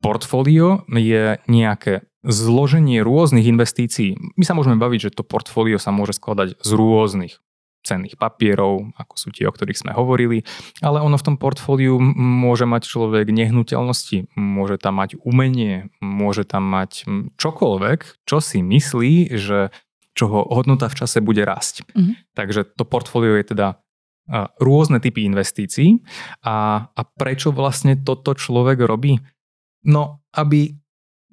portfólio 0.06 0.86
je 0.92 1.42
nejaké 1.50 2.06
zloženie 2.24 3.04
rôznych 3.04 3.50
investícií. 3.50 4.16
My 4.38 4.46
sa 4.46 4.56
môžeme 4.56 4.80
baviť, 4.80 5.10
že 5.10 5.16
to 5.18 5.28
portfólio 5.28 5.82
sa 5.82 5.90
môže 5.90 6.16
skladať 6.16 6.62
z 6.62 6.70
rôznych 6.72 7.42
cenných 7.84 8.16
papierov, 8.16 8.96
ako 8.96 9.14
sú 9.20 9.30
tie, 9.36 9.46
o 9.46 9.54
ktorých 9.54 9.84
sme 9.84 9.92
hovorili, 9.92 10.48
ale 10.80 11.04
ono 11.04 11.20
v 11.20 11.26
tom 11.28 11.36
portfóliu 11.36 12.00
môže 12.00 12.64
mať 12.64 12.88
človek 12.88 13.30
nehnuteľnosti, 13.30 14.34
môže 14.40 14.80
tam 14.80 15.04
mať 15.04 15.20
umenie, 15.22 15.92
môže 16.00 16.48
tam 16.48 16.64
mať 16.64 17.04
čokoľvek, 17.36 18.24
čo 18.24 18.38
si 18.40 18.64
myslí, 18.64 19.36
že 19.36 19.76
čoho 20.16 20.46
hodnota 20.48 20.88
v 20.88 20.98
čase 21.04 21.20
bude 21.20 21.44
rásť. 21.44 21.84
Mm-hmm. 21.92 22.16
Takže 22.38 22.62
to 22.78 22.84
portfólio 22.88 23.36
je 23.38 23.46
teda 23.52 23.68
rôzne 24.62 25.04
typy 25.04 25.28
investícií 25.28 26.00
a, 26.48 26.88
a 26.88 27.02
prečo 27.04 27.52
vlastne 27.52 28.00
toto 28.00 28.32
človek 28.32 28.80
robí? 28.88 29.20
No, 29.84 30.24
aby 30.32 30.72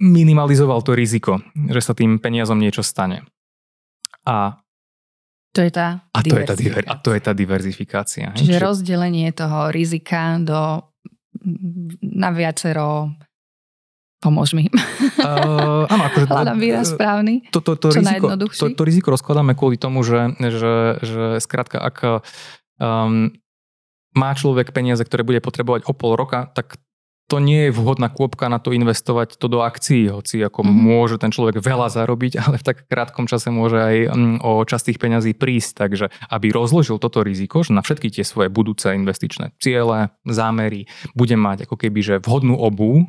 minimalizoval 0.01 0.83
to 0.83 0.97
riziko, 0.97 1.39
že 1.55 1.79
sa 1.85 1.95
tým 1.95 2.19
peniazom 2.19 2.59
niečo 2.59 2.83
stane. 2.83 3.23
A 4.27 4.59
to 5.51 5.61
je 5.67 5.71
tá 5.75 6.07
a 6.15 6.19
to 6.23 6.37
je 6.39 6.47
tá, 6.47 6.55
diver, 6.55 6.85
a 6.87 6.95
to 6.99 7.11
je 7.11 7.21
tá 7.21 7.33
diverzifikácia. 7.35 8.31
Čiže 8.35 8.57
Či... 8.57 8.63
rozdelenie 8.63 9.29
toho 9.35 9.75
rizika 9.75 10.39
do 10.39 10.87
na 12.03 12.31
viacero 12.31 13.11
Pomôž 14.21 14.53
mi. 14.53 14.69
Uh, 14.69 15.89
áno, 15.89 16.03
akože, 16.13 16.29
Hľadám 16.37 16.61
výraz 16.61 16.93
správny. 16.93 17.49
To, 17.57 17.65
to, 17.65 17.73
to, 17.81 17.89
riziko, 17.89 18.37
to, 18.37 18.69
to 18.77 18.83
riziko 18.85 19.09
rozkladáme 19.17 19.57
kvôli 19.57 19.81
tomu, 19.81 20.05
že, 20.05 20.37
že, 20.37 21.01
že 21.01 21.25
skrátka, 21.41 21.81
ak 21.81 22.21
um, 22.77 23.33
má 24.13 24.31
človek 24.37 24.77
peniaze, 24.77 25.01
ktoré 25.01 25.25
bude 25.25 25.41
potrebovať 25.41 25.89
o 25.89 25.97
pol 25.97 26.21
roka, 26.21 26.53
tak 26.53 26.77
to 27.31 27.39
nie 27.39 27.71
je 27.71 27.77
vhodná 27.79 28.11
kôpka 28.11 28.51
na 28.51 28.59
to 28.59 28.75
investovať 28.75 29.39
to 29.39 29.47
do 29.47 29.63
akcií, 29.63 30.11
hoci 30.11 30.43
ako 30.43 30.67
mm-hmm. 30.67 30.83
môže 30.83 31.17
ten 31.23 31.31
človek 31.31 31.63
veľa 31.63 31.87
zarobiť, 31.87 32.33
ale 32.43 32.59
v 32.59 32.67
tak 32.67 32.91
krátkom 32.91 33.31
čase 33.31 33.55
môže 33.55 33.79
aj 33.79 33.97
mm, 34.11 34.37
o 34.43 34.67
častých 34.67 34.99
peňazí 34.99 35.39
prísť. 35.39 35.87
Takže 35.87 36.07
aby 36.27 36.51
rozložil 36.51 36.99
toto 36.99 37.23
riziko, 37.23 37.63
že 37.63 37.71
na 37.71 37.87
všetky 37.87 38.11
tie 38.11 38.27
svoje 38.27 38.51
budúce 38.51 38.91
investičné 38.91 39.55
ciele, 39.63 40.11
zámery, 40.27 40.91
bude 41.15 41.39
mať 41.39 41.71
ako 41.71 41.79
keby 41.79 42.01
že 42.03 42.15
vhodnú 42.19 42.59
obu, 42.59 43.07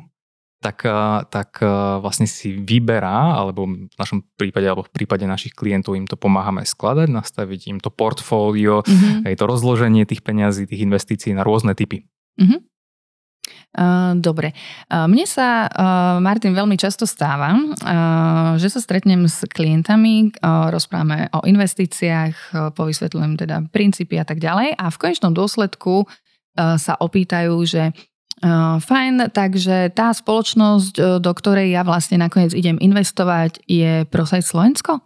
tak, 0.62 0.86
tak 1.34 1.58
vlastne 1.98 2.30
si 2.30 2.54
vyberá, 2.54 3.34
alebo 3.34 3.66
v 3.66 3.96
našom 3.98 4.22
prípade, 4.38 4.62
alebo 4.62 4.86
v 4.86 4.94
prípade 4.94 5.26
našich 5.26 5.58
klientov 5.58 5.98
im 5.98 6.06
to 6.06 6.14
pomáhame 6.14 6.62
skladať, 6.62 7.10
nastaviť 7.10 7.60
im 7.74 7.78
to 7.82 7.90
portfólio, 7.90 8.86
mm-hmm. 8.86 9.26
to 9.34 9.44
rozloženie 9.50 10.06
tých 10.06 10.22
peňazí, 10.22 10.70
tých 10.70 10.86
investícií 10.86 11.34
na 11.34 11.42
rôzne 11.42 11.74
typy. 11.74 12.06
Mm-hmm. 12.38 12.71
Dobre. 14.20 14.52
Mne 14.92 15.24
sa, 15.24 15.64
Martin, 16.20 16.52
veľmi 16.52 16.76
často 16.76 17.08
stáva, 17.08 17.56
že 18.60 18.68
sa 18.68 18.80
stretnem 18.84 19.24
s 19.24 19.48
klientami, 19.48 20.36
rozprávame 20.44 21.32
o 21.32 21.40
investíciách, 21.42 22.52
povysvetľujem 22.76 23.32
teda 23.40 23.64
princípy 23.72 24.20
a 24.20 24.28
tak 24.28 24.44
ďalej 24.44 24.76
a 24.76 24.92
v 24.92 25.00
konečnom 25.00 25.32
dôsledku 25.32 26.04
sa 26.56 26.94
opýtajú, 27.00 27.56
že 27.64 27.96
fajn, 28.82 29.32
takže 29.32 29.94
tá 29.94 30.12
spoločnosť, 30.12 31.22
do 31.22 31.32
ktorej 31.32 31.72
ja 31.72 31.86
vlastne 31.86 32.20
nakoniec 32.20 32.52
idem 32.52 32.76
investovať, 32.76 33.62
je 33.64 34.04
Prosajt 34.10 34.44
Slovensko? 34.50 35.00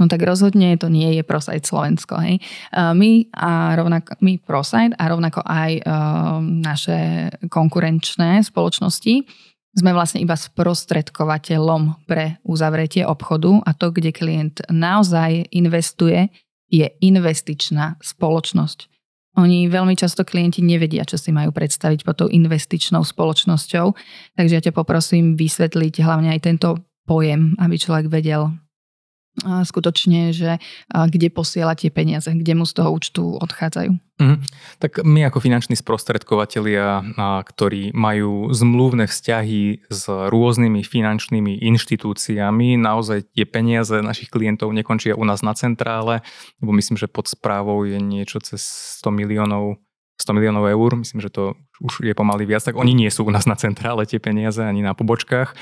No 0.00 0.08
tak 0.08 0.24
rozhodne 0.24 0.72
to 0.80 0.88
nie 0.88 1.20
je 1.20 1.22
ProSite 1.22 1.68
Slovensko. 1.68 2.16
Hej. 2.24 2.40
My, 2.72 3.28
a 3.36 3.76
rovnako, 3.76 4.16
my 4.24 4.40
ProSite 4.40 4.96
a 4.96 5.04
rovnako 5.12 5.44
aj 5.44 5.70
uh, 5.84 6.40
naše 6.40 7.28
konkurenčné 7.52 8.40
spoločnosti 8.40 9.28
sme 9.70 9.94
vlastne 9.94 10.24
iba 10.24 10.34
sprostredkovateľom 10.34 12.08
pre 12.08 12.42
uzavretie 12.42 13.06
obchodu 13.06 13.60
a 13.62 13.70
to, 13.76 13.94
kde 13.94 14.10
klient 14.10 14.64
naozaj 14.72 15.46
investuje, 15.54 16.32
je 16.70 16.86
investičná 17.04 18.00
spoločnosť. 18.02 18.90
Oni 19.38 19.70
veľmi 19.70 19.94
často 19.94 20.26
klienti 20.26 20.58
nevedia, 20.58 21.06
čo 21.06 21.14
si 21.14 21.30
majú 21.30 21.54
predstaviť 21.54 22.02
pod 22.02 22.18
tou 22.18 22.26
investičnou 22.26 23.06
spoločnosťou, 23.06 23.86
takže 24.34 24.54
ja 24.58 24.62
ťa 24.62 24.74
poprosím 24.74 25.38
vysvetliť 25.38 26.02
hlavne 26.02 26.34
aj 26.34 26.40
tento 26.42 26.82
pojem, 27.06 27.54
aby 27.62 27.78
človek 27.78 28.10
vedel, 28.10 28.50
skutočne, 29.40 30.34
že 30.34 30.58
kde 30.90 31.30
posiela 31.30 31.78
tie 31.78 31.88
peniaze, 31.88 32.28
kde 32.28 32.52
mu 32.58 32.66
z 32.66 32.72
toho 32.76 32.90
účtu 32.90 33.22
odchádzajú. 33.38 33.94
Mm, 34.20 34.38
tak 34.76 35.00
my 35.00 35.24
ako 35.32 35.40
finanční 35.40 35.80
sprostredkovateľia, 35.80 37.16
ktorí 37.48 37.96
majú 37.96 38.52
zmluvné 38.52 39.08
vzťahy 39.08 39.88
s 39.88 40.04
rôznymi 40.10 40.84
finančnými 40.84 41.64
inštitúciami, 41.64 42.76
naozaj 42.76 43.32
tie 43.32 43.48
peniaze 43.48 43.96
našich 44.04 44.28
klientov 44.28 44.76
nekončia 44.76 45.16
u 45.16 45.24
nás 45.24 45.40
na 45.40 45.56
centrále, 45.56 46.20
lebo 46.60 46.76
myslím, 46.76 47.00
že 47.00 47.08
pod 47.08 47.32
správou 47.32 47.88
je 47.88 47.96
niečo 47.96 48.44
cez 48.44 48.60
100 49.00 49.08
miliónov 49.08 49.80
100 50.20 50.36
miliónov 50.36 50.68
eur, 50.68 51.00
myslím, 51.00 51.24
že 51.24 51.32
to 51.32 51.56
už 51.80 52.04
je 52.04 52.12
pomaly 52.12 52.44
viac, 52.44 52.60
tak 52.60 52.76
oni 52.76 52.92
nie 52.92 53.08
sú 53.08 53.24
u 53.24 53.32
nás 53.32 53.48
na 53.48 53.56
centrále 53.56 54.04
tie 54.04 54.20
peniaze 54.20 54.60
ani 54.60 54.84
na 54.84 54.92
pobočkách. 54.92 55.56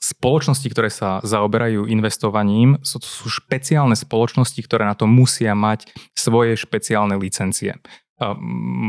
Spoločnosti, 0.00 0.68
ktoré 0.72 0.88
sa 0.88 1.20
zaoberajú 1.20 1.84
investovaním, 1.92 2.80
sú, 2.80 2.96
sú 3.04 3.28
špeciálne 3.28 3.92
spoločnosti, 3.92 4.58
ktoré 4.64 4.88
na 4.88 4.96
to 4.96 5.04
musia 5.04 5.52
mať 5.52 5.92
svoje 6.16 6.56
špeciálne 6.56 7.20
licencie. 7.20 7.76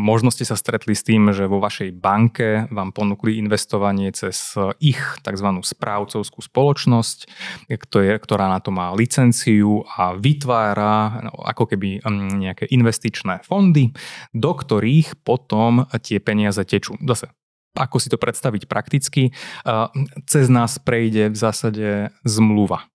Možno 0.08 0.32
ste 0.32 0.48
sa 0.48 0.56
stretli 0.56 0.96
s 0.96 1.04
tým, 1.04 1.36
že 1.36 1.52
vo 1.52 1.60
vašej 1.60 1.92
banke 2.00 2.64
vám 2.72 2.96
ponúkli 2.96 3.36
investovanie 3.36 4.16
cez 4.16 4.56
ich 4.80 5.04
tzv. 5.20 5.48
správcovskú 5.52 6.40
spoločnosť, 6.40 7.28
ktorá 8.24 8.48
na 8.48 8.64
to 8.64 8.72
má 8.72 8.96
licenciu 8.96 9.84
a 9.84 10.16
vytvára 10.16 11.28
no, 11.28 11.44
ako 11.44 11.76
keby 11.76 12.08
nejaké 12.40 12.72
investičné 12.72 13.44
fondy, 13.44 13.92
do 14.32 14.52
ktorých 14.56 15.20
potom 15.28 15.84
tie 16.00 16.24
peniaze 16.24 16.64
tečú. 16.64 16.96
Zase 17.04 17.28
ako 17.78 18.02
si 18.02 18.10
to 18.10 18.18
predstaviť 18.18 18.66
prakticky, 18.66 19.36
cez 20.26 20.46
nás 20.50 20.82
prejde 20.82 21.30
v 21.30 21.38
zásade 21.38 21.90
zmluva. 22.26 22.90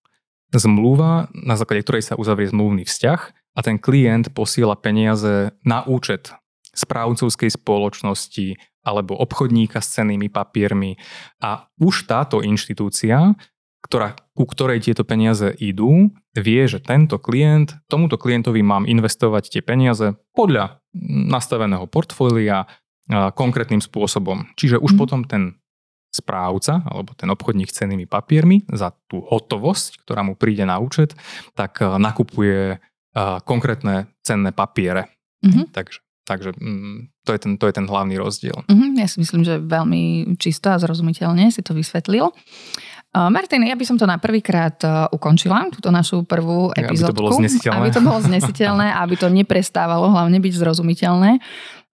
Zmluva, 0.50 1.30
na 1.32 1.54
základe 1.54 1.86
ktorej 1.86 2.02
sa 2.02 2.18
uzavrie 2.18 2.50
zmluvný 2.50 2.82
vzťah 2.88 3.41
a 3.52 3.60
ten 3.60 3.76
klient 3.76 4.32
posiela 4.32 4.76
peniaze 4.76 5.52
na 5.62 5.84
účet 5.84 6.32
správcovskej 6.72 7.52
spoločnosti 7.52 8.56
alebo 8.82 9.14
obchodníka 9.14 9.78
s 9.78 9.94
cenými 10.00 10.32
papiermi 10.32 10.98
a 11.38 11.68
už 11.78 12.08
táto 12.08 12.40
inštitúcia, 12.42 13.36
ktorá, 13.84 14.16
ku 14.34 14.48
ktorej 14.48 14.82
tieto 14.82 15.04
peniaze 15.04 15.52
idú, 15.60 16.10
vie, 16.32 16.62
že 16.64 16.80
tento 16.80 17.20
klient, 17.20 17.76
tomuto 17.86 18.16
klientovi 18.16 18.64
mám 18.64 18.88
investovať 18.88 19.52
tie 19.52 19.62
peniaze 19.62 20.16
podľa 20.32 20.80
nastaveného 21.28 21.84
portfólia 21.86 22.66
konkrétnym 23.36 23.82
spôsobom. 23.82 24.48
Čiže 24.56 24.80
už 24.80 24.96
mm. 24.96 24.98
potom 24.98 25.20
ten 25.26 25.60
správca 26.12 26.84
alebo 26.84 27.16
ten 27.16 27.28
obchodník 27.32 27.72
s 27.72 27.84
cenými 27.84 28.04
papiermi 28.04 28.68
za 28.68 28.92
tú 29.08 29.24
hotovosť, 29.24 30.04
ktorá 30.04 30.20
mu 30.20 30.36
príde 30.36 30.68
na 30.68 30.76
účet, 30.76 31.16
tak 31.56 31.80
nakupuje 31.80 32.80
konkrétne 33.44 34.08
cenné 34.24 34.50
papiere. 34.52 35.12
Mm-hmm. 35.44 35.74
Takže, 35.74 35.98
takže 36.24 36.50
mm, 36.56 37.12
to, 37.26 37.30
je 37.34 37.38
ten, 37.38 37.52
to 37.60 37.64
je 37.68 37.74
ten 37.74 37.86
hlavný 37.86 38.16
rozdiel. 38.16 38.64
Mm-hmm. 38.66 38.90
Ja 38.96 39.06
si 39.10 39.20
myslím, 39.20 39.42
že 39.44 39.60
veľmi 39.60 40.34
čisto 40.40 40.72
a 40.72 40.80
zrozumiteľne 40.80 41.52
si 41.52 41.60
to 41.60 41.76
vysvetlil. 41.76 42.32
Martin, 43.12 43.68
ja 43.68 43.76
by 43.76 43.84
som 43.84 44.00
to 44.00 44.08
na 44.08 44.16
prvýkrát 44.16 44.80
ukončila, 45.12 45.68
túto 45.68 45.92
našu 45.92 46.24
prvú 46.24 46.72
epizódku. 46.72 47.12
Aby 47.12 47.12
to 47.12 47.20
bolo 47.20 47.30
znesiteľné. 47.36 47.76
Aby 47.76 47.90
to 47.92 48.00
bolo 48.00 48.18
znesiteľné, 48.24 48.86
aby 49.04 49.14
to 49.20 49.28
neprestávalo 49.28 50.08
hlavne 50.08 50.40
byť 50.40 50.54
zrozumiteľné. 50.56 51.30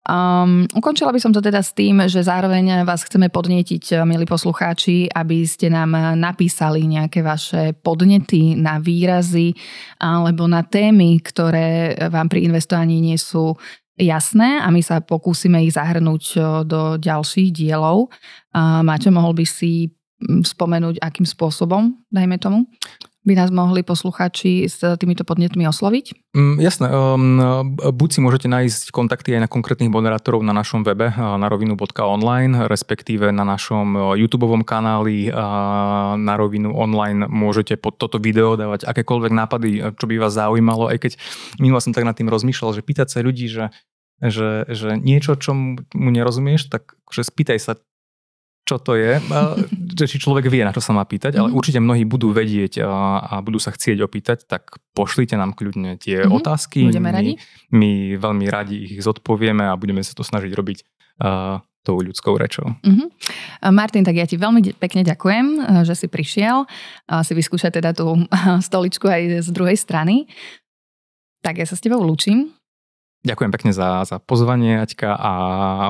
Um, 0.07 0.63
ukončila 0.73 1.11
by 1.11 1.19
som 1.19 1.35
to 1.35 1.43
teda 1.43 1.59
s 1.59 1.75
tým, 1.75 2.01
že 2.07 2.23
zároveň 2.23 2.87
vás 2.87 3.03
chceme 3.03 3.27
podnetiť, 3.27 3.83
eh, 3.93 4.07
milí 4.07 4.23
poslucháči, 4.23 5.11
aby 5.11 5.43
ste 5.43 5.67
nám 5.67 5.91
napísali 6.15 6.87
nejaké 6.87 7.19
vaše 7.19 7.75
podnety 7.75 8.55
na 8.55 8.79
výrazy 8.79 9.53
alebo 9.99 10.47
na 10.47 10.63
témy, 10.63 11.19
ktoré 11.19 11.99
vám 12.09 12.31
pri 12.31 12.47
investovaní 12.47 13.03
nie 13.03 13.19
sú 13.19 13.59
jasné 13.99 14.63
a 14.63 14.71
my 14.71 14.79
sa 14.79 15.03
pokúsime 15.03 15.59
ich 15.67 15.75
zahrnúť 15.75 16.23
eh, 16.39 16.43
do 16.63 16.95
ďalších 16.95 17.51
dielov. 17.51 18.07
Uh, 18.55 18.81
Máte, 18.81 19.11
mohol 19.11 19.35
by 19.35 19.45
si 19.45 19.91
hm, 20.23 20.47
spomenúť, 20.47 21.03
akým 21.03 21.27
spôsobom, 21.27 21.99
dajme 22.09 22.39
tomu? 22.39 22.65
By 23.19 23.33
nás 23.35 23.51
mohli 23.51 23.83
posluchači 23.83 24.63
s 24.65 24.79
týmito 24.95 25.27
podnetmi 25.27 25.67
osloviť? 25.67 26.31
Mm, 26.31 26.55
jasné. 26.63 26.87
Um, 26.87 27.75
buď 27.75 28.09
si 28.09 28.19
môžete 28.23 28.47
nájsť 28.47 28.95
kontakty 28.95 29.35
aj 29.35 29.43
na 29.45 29.49
konkrétnych 29.51 29.91
moderátorov 29.91 30.39
na 30.39 30.55
našom 30.55 30.87
webe 30.87 31.11
na 31.13 31.47
rovinu.online, 31.51 32.71
respektíve 32.71 33.29
na 33.35 33.43
našom 33.43 34.15
YouTube 34.15 34.47
kanáli 34.63 35.27
na 36.15 36.33
rovinu 36.39 36.73
online 36.73 37.27
môžete 37.27 37.75
pod 37.75 37.99
toto 37.99 38.17
video 38.17 38.55
dávať 38.55 38.87
akékoľvek 38.87 39.31
nápady, 39.35 39.69
čo 39.99 40.05
by 40.07 40.15
vás 40.17 40.33
zaujímalo, 40.39 40.87
aj 40.87 40.97
keď 41.03 41.11
minula 41.59 41.83
som 41.83 41.91
tak 41.91 42.07
nad 42.07 42.15
tým 42.15 42.31
rozmýšľal, 42.31 42.71
že 42.75 42.85
pýtať 42.85 43.07
sa 43.11 43.19
ľudí, 43.19 43.51
že 43.51 43.69
že, 44.19 44.67
že 44.67 44.99
niečo, 44.99 45.39
čo 45.39 45.55
mu 45.55 45.79
nerozumieš, 46.11 46.67
tak 46.67 46.99
že 47.07 47.23
spýtaj 47.23 47.59
sa, 47.63 47.79
čo 48.67 48.75
to 48.75 48.99
je, 48.99 49.15
že 49.99 50.07
či 50.07 50.17
človek 50.23 50.47
vie, 50.47 50.63
na 50.63 50.71
čo 50.71 50.79
sa 50.79 50.95
má 50.95 51.03
pýtať, 51.03 51.35
ale 51.35 51.51
mhm. 51.51 51.55
určite 51.55 51.79
mnohí 51.83 52.07
budú 52.07 52.31
vedieť 52.31 52.83
a 52.83 53.43
budú 53.43 53.59
sa 53.59 53.75
chcieť 53.75 53.99
opýtať, 53.99 54.47
tak 54.47 54.79
pošlite 54.95 55.35
nám 55.35 55.55
kľudne 55.55 55.99
tie 55.99 56.23
mm-hmm. 56.23 56.37
otázky. 56.39 56.87
Budeme 56.87 57.11
my, 57.11 57.15
radi. 57.15 57.33
My 57.71 57.91
veľmi 58.15 58.45
radi 58.47 58.75
ich 58.87 58.93
zodpovieme 59.03 59.67
a 59.67 59.75
budeme 59.75 60.03
sa 60.03 60.15
to 60.15 60.23
snažiť 60.23 60.51
robiť 60.51 60.77
uh, 61.23 61.59
tou 61.83 61.99
ľudskou 62.03 62.35
rečou. 62.35 62.67
Mm-hmm. 62.83 63.07
Martin, 63.71 64.03
tak 64.03 64.15
ja 64.19 64.27
ti 64.27 64.35
veľmi 64.35 64.75
pekne 64.75 65.07
ďakujem, 65.07 65.45
že 65.87 65.95
si 65.95 66.07
prišiel. 66.11 66.67
Si 67.23 67.33
vyskúšať 67.33 67.79
teda 67.79 67.95
tú 67.95 68.27
stoličku 68.67 69.07
aj 69.07 69.47
z 69.47 69.49
druhej 69.55 69.79
strany. 69.79 70.27
Tak 71.39 71.55
ja 71.59 71.65
sa 71.65 71.79
s 71.79 71.83
tebou 71.83 72.03
lúčim. 72.03 72.51
Ďakujem 73.23 73.51
pekne 73.51 73.71
za, 73.75 74.07
za 74.07 74.15
pozvanie, 74.23 74.79
Aťka, 74.79 75.11
a 75.11 75.31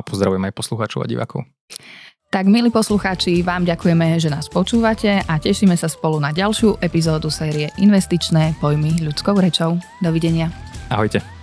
pozdravujem 0.01 0.49
aj 0.49 0.53
poslucháčov 0.53 1.05
a 1.05 1.09
divákov. 1.09 1.45
Tak 2.29 2.45
milí 2.45 2.69
poslucháči, 2.69 3.41
vám 3.41 3.65
ďakujeme, 3.65 4.21
že 4.21 4.29
nás 4.29 4.45
počúvate 4.45 5.17
a 5.17 5.41
tešíme 5.41 5.73
sa 5.73 5.89
spolu 5.89 6.21
na 6.21 6.29
ďalšiu 6.29 6.77
epizódu 6.77 7.33
série 7.33 7.73
Investičné 7.81 8.53
pojmy 8.61 9.01
ľudskou 9.01 9.33
rečou. 9.33 9.81
Dovidenia. 9.97 10.53
Ahojte. 10.93 11.38